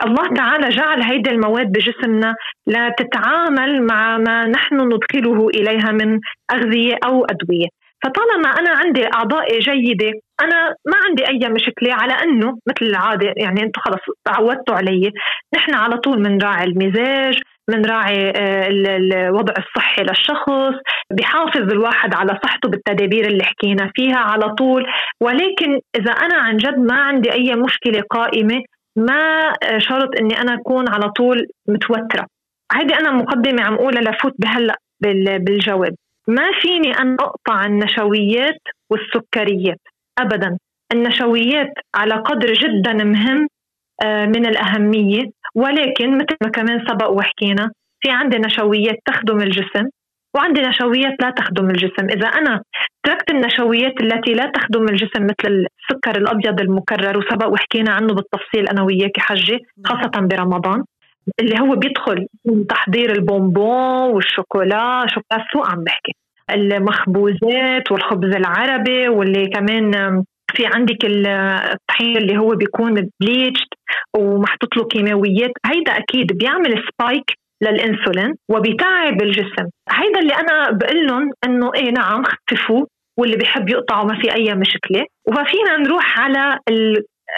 الله 0.07 0.35
تعالى 0.35 0.69
جعل 0.69 1.03
هيدي 1.03 1.31
المواد 1.31 1.73
بجسمنا 1.73 2.35
لتتعامل 2.67 3.87
مع 3.87 4.19
ما 4.19 4.47
نحن 4.47 4.81
ندخله 4.81 5.49
إليها 5.49 5.93
من 5.93 6.21
أغذية 6.53 6.99
أو 7.05 7.25
أدوية. 7.25 7.69
فطالما 8.03 8.49
أنا 8.49 8.71
عندي 8.71 9.07
اعضائي 9.15 9.59
جيدة 9.59 10.13
أنا 10.41 10.75
ما 10.87 10.97
عندي 11.09 11.29
أي 11.29 11.49
مشكلة 11.49 11.95
على 11.95 12.13
أنه 12.13 12.59
مثل 12.69 12.87
العادة 12.87 13.35
يعني 13.37 13.63
أنتم 13.63 13.81
خلص 13.81 14.01
تعودتوا 14.25 14.75
علي 14.75 15.13
نحن 15.55 15.75
على 15.75 15.97
طول 15.97 16.23
بنراعي 16.23 16.65
المزاج 16.65 17.43
بنراعي 17.69 18.31
آه، 18.31 18.69
الوضع 18.69 19.55
الصحي 19.59 20.03
للشخص 20.03 20.81
بحافظ 21.11 21.73
الواحد 21.73 22.15
على 22.15 22.39
صحته 22.45 22.69
بالتدابير 22.69 23.27
اللي 23.27 23.45
حكينا 23.45 23.91
فيها 23.95 24.17
على 24.17 24.49
طول. 24.49 24.87
ولكن 25.21 25.81
إذا 25.97 26.13
أنا 26.13 26.35
عن 26.37 26.57
جد 26.57 26.79
ما 26.79 26.95
عندي 26.95 27.33
أي 27.33 27.55
مشكلة 27.55 28.03
قائمة 28.11 28.63
ما 28.97 29.53
آه، 29.63 29.79
شرط 29.79 30.09
إني 30.21 30.41
أنا 30.41 30.55
أكون 30.55 30.89
على 30.89 31.09
طول 31.11 31.47
متوترة. 31.69 32.27
هيدي 32.73 32.95
أنا 32.95 33.11
مقدمة 33.11 33.63
عم 33.63 33.75
أقولها 33.75 34.03
لفوت 34.03 34.35
بهلأ 34.39 34.77
بالجواب. 35.39 35.95
ما 36.29 36.53
فيني 36.61 36.99
أن 36.99 37.17
أقطع 37.21 37.67
النشويات 37.67 38.61
والسكريات. 38.91 39.81
أبدا 40.19 40.59
النشويات 40.93 41.73
على 41.95 42.15
قدر 42.15 42.53
جدا 42.53 42.93
مهم 42.93 43.49
آه، 44.05 44.27
من 44.27 44.47
الأهمية. 44.47 45.23
ولكن 45.55 46.19
مثل 46.19 46.37
ما 46.43 46.49
كمان 46.49 46.87
سبق 46.89 47.11
وحكينا 47.11 47.71
في 48.01 48.11
عندي 48.11 48.39
نشويات 48.39 48.97
تخدم 49.07 49.41
الجسم 49.41 49.89
وعندي 50.35 50.61
نشويات 50.61 51.17
لا 51.21 51.31
تخدم 51.31 51.71
الجسم. 51.71 52.05
إذا 52.11 52.27
أنا 52.27 52.63
تركت 53.05 53.31
النشويات 53.31 54.01
التي 54.01 54.33
لا 54.33 54.47
تخدم 54.47 54.89
الجسم 54.89 55.25
مثل 55.25 55.67
السكر 55.81 56.17
الأبيض 56.17 56.61
المكرر 56.61 57.19
وسبق 57.19 57.49
وحكينا 57.49 57.93
عنه 57.93 58.15
بالتفصيل 58.15 58.69
أنا 58.69 58.83
وياك 58.83 59.19
حجي 59.19 59.59
خاصة 59.87 60.21
برمضان 60.21 60.85
اللي 61.41 61.61
هو 61.61 61.77
بيدخل 61.77 62.27
من 62.47 62.67
تحضير 62.67 63.13
البونبون 63.13 64.11
والشوكولا 64.15 65.07
شوكولا 65.09 65.47
سوق 65.53 65.71
عم 65.71 65.85
بحكي. 65.85 66.13
المخبوزات 66.51 67.93
والخبز 67.93 68.37
العربي 68.37 69.09
واللي 69.09 69.47
كمان 69.47 69.91
في 70.55 70.67
عندك 70.67 71.05
الطحين 71.05 72.17
اللي 72.17 72.39
هو 72.39 72.49
بيكون 72.49 73.09
bleached 73.21 73.69
ومحطوط 74.17 74.77
له 74.77 74.85
كيماويات. 74.85 75.51
هيدا 75.67 75.93
أكيد 75.93 76.39
بيعمل 76.39 76.83
spike 76.91 77.25
للإنسولين 77.63 78.35
وبيتعب 78.49 79.23
الجسم. 79.23 79.67
هيدا 79.91 80.21
اللي 80.21 80.35
أنا 80.35 80.71
بقول 80.71 81.07
لهم 81.07 81.31
إنه 81.45 81.71
إيه 81.75 81.91
نعم 81.91 82.23
خففوه 82.25 82.87
واللي 83.19 83.37
بيحب 83.37 83.69
يقطعه 83.69 84.05
ما 84.05 84.21
في 84.21 84.35
أي 84.35 84.55
مشكلة. 84.55 85.05
وفينا 85.29 85.77
نروح 85.77 86.21
على 86.21 86.59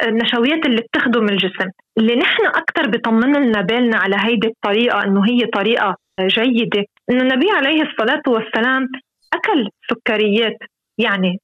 النشويات 0.03 0.66
اللي 0.66 0.80
بتخدم 0.82 1.24
الجسم 1.28 1.70
اللي 1.99 2.16
نحن 2.16 2.47
أكثر 2.47 2.90
بيطمن 2.90 3.36
لنا 3.36 3.61
بالنا 3.61 3.97
على 3.97 4.16
هيدي 4.18 4.47
الطريقة 4.47 5.05
إنه 5.05 5.24
هي 5.24 5.47
طريقة 5.47 5.97
جيدة 6.20 6.84
إنه 7.11 7.22
النبي 7.22 7.51
عليه 7.51 7.82
الصلاة 7.82 8.22
والسلام 8.26 8.88
أكل 9.34 9.68
سكريات. 9.90 10.59
يعني 10.99 11.38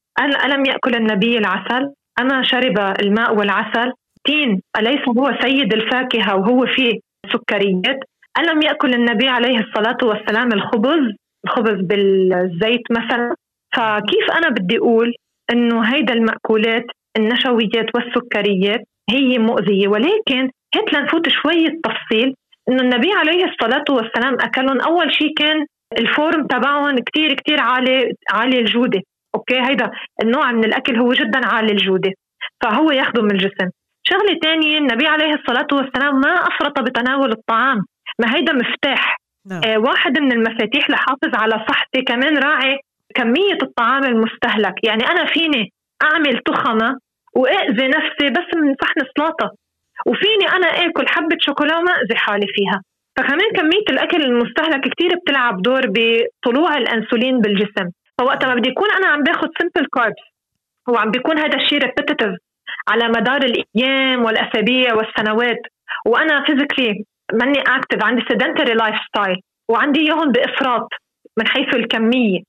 ألم 0.44 0.64
يأكل 0.66 0.94
النبي 0.94 1.38
العسل؟ 1.38 1.92
أما 2.20 2.42
شرب 2.42 2.78
الماء 2.78 3.34
والعسل؟ 3.36 3.92
تين 4.24 4.62
أليس 4.78 5.08
هو 5.08 5.38
سيد 5.42 5.72
الفاكهة 5.72 6.36
وهو 6.36 6.66
فيه 6.66 6.98
سكريات؟ 7.32 7.98
ألم 8.38 8.62
يأكل 8.62 8.94
النبي 8.94 9.28
عليه 9.28 9.58
الصلاة 9.58 9.98
والسلام 10.02 10.52
الخبز؟ 10.52 11.14
الخبز 11.44 11.80
بالزيت 11.80 12.82
مثلا. 12.90 13.34
فكيف 13.76 14.30
أنا 14.36 14.48
بدي 14.48 14.78
أقول 14.78 15.14
إنه 15.52 15.80
هيدا 15.94 16.12
المأكولات 16.14 16.84
النشويات 17.16 17.86
والسكريات 17.94 18.80
هي 19.10 19.38
مؤذية. 19.38 19.88
ولكن 19.88 20.50
هيك 20.74 20.94
لنفوت 20.94 21.28
شوية 21.28 21.80
تفصيل 21.84 22.34
إنه 22.68 22.82
النبي 22.82 23.12
عليه 23.12 23.44
الصلاة 23.44 23.84
والسلام 23.90 24.34
أكلهم 24.40 24.80
أول 24.80 25.14
شيء 25.14 25.34
كان 25.36 25.66
الفورم 25.98 26.46
تبعهم 26.46 26.98
كتير 26.98 27.34
كتير 27.34 27.60
عالي 27.60 28.12
عالي 28.30 28.58
الجودة. 28.60 29.00
أوكي؟ 29.34 29.60
هيدا 29.60 29.90
النوع 30.22 30.52
من 30.52 30.64
الأكل 30.64 30.96
هو 30.96 31.12
جدا 31.12 31.46
عالي 31.46 31.72
الجودة. 31.72 32.10
فهو 32.62 32.90
يخدم 32.90 33.26
الجسم. 33.26 33.68
شغلة 34.02 34.38
ثانية 34.42 34.78
النبي 34.78 35.06
عليه 35.06 35.34
الصلاة 35.34 35.66
والسلام 35.72 36.20
ما 36.20 36.34
أفرط 36.34 36.80
بتناول 36.80 37.32
الطعام. 37.32 37.78
ما 38.18 38.36
هيدا 38.36 38.52
مفتاح. 38.52 39.16
نعم. 39.50 39.60
آه 39.64 39.78
واحد 39.78 40.18
من 40.18 40.32
المفاتيح 40.32 40.90
لحافظ 40.90 41.34
على 41.34 41.64
صحتي 41.68 42.02
كمان 42.02 42.38
راعي 42.38 42.78
كمية 43.14 43.58
الطعام 43.62 44.04
المستهلك. 44.04 44.74
يعني 44.84 45.06
أنا 45.06 45.24
فيني 45.24 45.72
أعمل 46.02 46.38
تخمة 46.38 46.98
وأذي 47.36 47.88
نفسي 47.88 48.30
بس 48.30 48.48
من 48.56 48.74
صحن 48.82 49.00
سلطه 49.18 49.50
وفيني 50.06 50.46
أنا 50.56 50.66
آكل 50.66 51.08
حبة 51.08 51.36
شوكولا 51.40 51.78
وما 51.78 51.92
أذي 51.92 52.16
حالي 52.16 52.46
فيها. 52.54 52.82
فكمان 53.16 53.50
كمية 53.56 53.86
الأكل 53.90 54.22
المستهلك 54.22 54.80
كثير 54.80 55.10
بتلعب 55.16 55.62
دور 55.62 55.80
بطلوع 55.86 56.76
الأنسولين 56.76 57.40
بالجسم. 57.40 57.90
فوقت 58.18 58.44
ما 58.44 58.54
بدي 58.54 58.68
يكون 58.68 58.88
أنا 58.90 59.06
عم 59.06 59.22
باخذ 59.22 59.48
simple 59.58 59.86
carbs 59.94 60.26
هو 60.88 60.96
عم 60.96 61.10
بيكون 61.10 61.38
هذا 61.38 61.56
الشيء 61.56 61.78
repetitive 61.78 62.34
على 62.88 63.08
مدار 63.08 63.40
الأيام 63.42 64.24
والأسابيع 64.24 64.94
والسنوات. 64.94 65.60
وأنا 66.06 66.44
physically 66.44 67.04
ماني 67.32 67.60
active 67.60 68.04
عندي 68.04 68.22
sedentary 68.28 68.74
lifestyle 68.74 69.36
وعندي 69.68 70.00
إياهم 70.00 70.32
بإفراط 70.32 70.88
من 71.38 71.46
حيث 71.46 71.74
الكمية. 71.74 72.40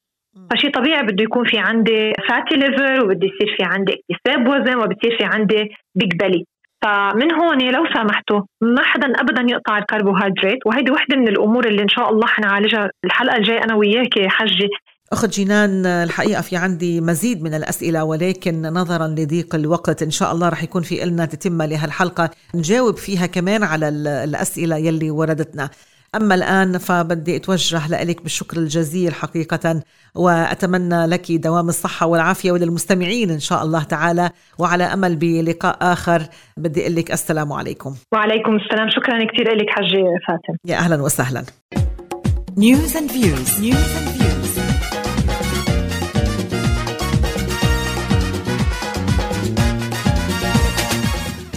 فشي 0.51 0.69
طبيعي 0.69 1.03
بده 1.03 1.23
يكون 1.23 1.45
في 1.45 1.57
عندي 1.57 2.13
fatty 2.29 2.55
liver 2.55 3.03
وبده 3.03 3.27
يصير 3.27 3.55
في 3.57 3.63
عندي 3.63 3.93
اكتساب 4.11 4.47
وزن 4.47 4.75
وبتصير 4.75 5.17
في 5.17 5.25
عندي 5.25 5.69
big 5.95 6.15
belly 6.15 6.45
فمن 6.83 7.31
هون 7.33 7.71
لو 7.71 7.83
سمحتوا 7.93 8.41
ما 8.61 8.81
حدا 8.81 9.07
ابدا 9.07 9.41
يقطع 9.51 9.77
الكربوهيدرات 9.77 10.57
وهيدي 10.65 10.91
وحدة 10.91 11.17
من 11.17 11.27
الأمور 11.27 11.67
اللي 11.67 11.81
إن 11.81 11.89
شاء 11.89 12.09
الله 12.09 12.27
حنعالجها 12.27 12.89
الحلقة 13.05 13.37
الجاية 13.37 13.63
أنا 13.63 13.75
وياك 13.75 14.27
حجي. 14.27 14.69
أخت 15.11 15.29
جينان 15.29 15.85
الحقيقة 15.85 16.41
في 16.41 16.55
عندي 16.55 17.01
مزيد 17.01 17.43
من 17.43 17.53
الأسئلة 17.53 18.03
ولكن 18.03 18.61
نظرا 18.61 19.07
لضيق 19.07 19.55
الوقت 19.55 20.03
إن 20.03 20.11
شاء 20.11 20.31
الله 20.31 20.49
رح 20.49 20.63
يكون 20.63 20.81
في 20.81 21.03
إلنا 21.03 21.25
تتمة 21.25 21.65
لهالحلقة. 21.65 22.29
نجاوب 22.55 22.97
فيها 22.97 23.25
كمان 23.25 23.63
على 23.63 23.89
الأسئلة 24.23 24.77
يلي 24.77 25.11
وردتنا. 25.11 25.69
أما 26.15 26.35
الآن 26.35 26.77
فبدي 26.77 27.35
أتوجه 27.35 28.03
لك 28.03 28.21
بالشكر 28.21 28.57
الجزيل 28.57 29.13
حقيقة 29.13 29.83
وأتمنى 30.15 31.05
لك 31.05 31.31
دوام 31.31 31.69
الصحة 31.69 32.05
والعافية 32.05 32.51
وللمستمعين 32.51 33.31
إن 33.31 33.39
شاء 33.39 33.63
الله 33.63 33.83
تعالى 33.83 34.29
وعلى 34.57 34.83
أمل 34.83 35.15
بلقاء 35.15 35.77
آخر. 35.81 36.23
بدي 36.57 36.81
أقول 36.81 36.95
لك 36.95 37.11
السلام 37.11 37.53
عليكم. 37.53 37.95
وعليكم 38.13 38.55
السلام. 38.55 38.89
شكرا 38.89 39.25
كثير 39.33 39.55
لك 39.55 39.69
حجة 39.69 40.03
فاتن. 40.27 40.57
يا 40.65 40.77
أهلا 40.77 41.01
وسهلا. 41.01 41.43
News 42.59 42.95
and 42.95 43.11
views. 43.11 43.59
News 43.59 43.91
and 43.99 44.09
views. 44.17 44.51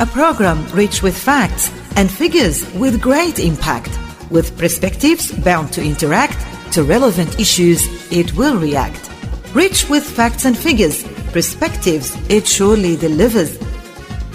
a 0.01 0.07
program 0.07 0.59
rich 0.75 1.03
with 1.03 1.17
facts 1.17 1.65
and 1.99 2.07
figures 2.11 2.57
with 2.83 3.01
great 3.01 3.39
impact, 3.51 3.93
with 4.34 4.58
perspectives 4.58 5.32
bound 5.32 5.72
to 5.74 5.84
interact 5.84 6.40
to 6.74 6.84
relevant 6.84 7.40
issues 7.40 7.82
it 8.12 8.36
will 8.36 8.58
react. 8.58 9.10
Rich 9.54 9.90
with 9.90 10.04
facts 10.04 10.46
and 10.46 10.58
figures, 10.58 11.04
perspectives 11.32 12.16
it 12.30 12.48
surely 12.48 12.96
delivers. 12.96 13.58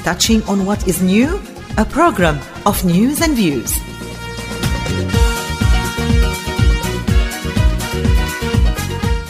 Touching 0.03 0.43
on 0.45 0.67
what 0.67 0.87
is 0.89 1.03
new, 1.03 1.41
a 1.79 1.85
program 1.85 2.39
of 2.67 2.85
news 2.85 3.21
and 3.21 3.35
views. 3.35 3.73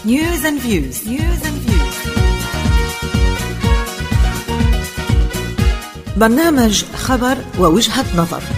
News 0.04 0.44
and 0.44 0.58
views. 0.60 1.06
News 1.06 1.42
and 1.46 1.54
برنامج 6.16 6.84
خبر 6.84 7.36
ووجهة 7.58 8.16
نظر 8.16 8.57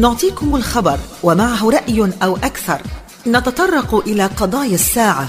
نعطيكم 0.00 0.56
الخبر 0.56 0.98
ومعه 1.22 1.70
رأي 1.70 2.12
أو 2.22 2.36
أكثر 2.36 2.82
نتطرق 3.26 3.94
إلى 3.94 4.26
قضايا 4.26 4.74
الساعة 4.74 5.28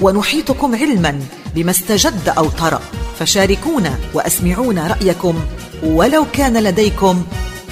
ونحيطكم 0.00 0.74
علما 0.74 1.20
بما 1.54 1.70
استجد 1.70 2.28
أو 2.28 2.48
طرأ 2.48 2.80
فشاركونا 3.18 3.98
وأسمعونا 4.14 4.86
رأيكم 4.86 5.34
ولو 5.82 6.26
كان 6.32 6.62
لديكم 6.62 7.24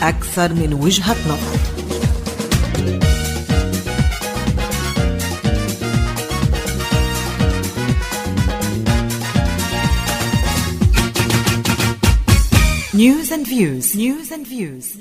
أكثر 0.02 0.54
من 0.54 0.74
وجهة 0.74 1.16
نظر 1.28 1.60
News 12.92 13.30
and 13.30 13.46
views. 13.46 13.94
News 13.94 14.30
and 14.30 14.46
views. 14.46 14.99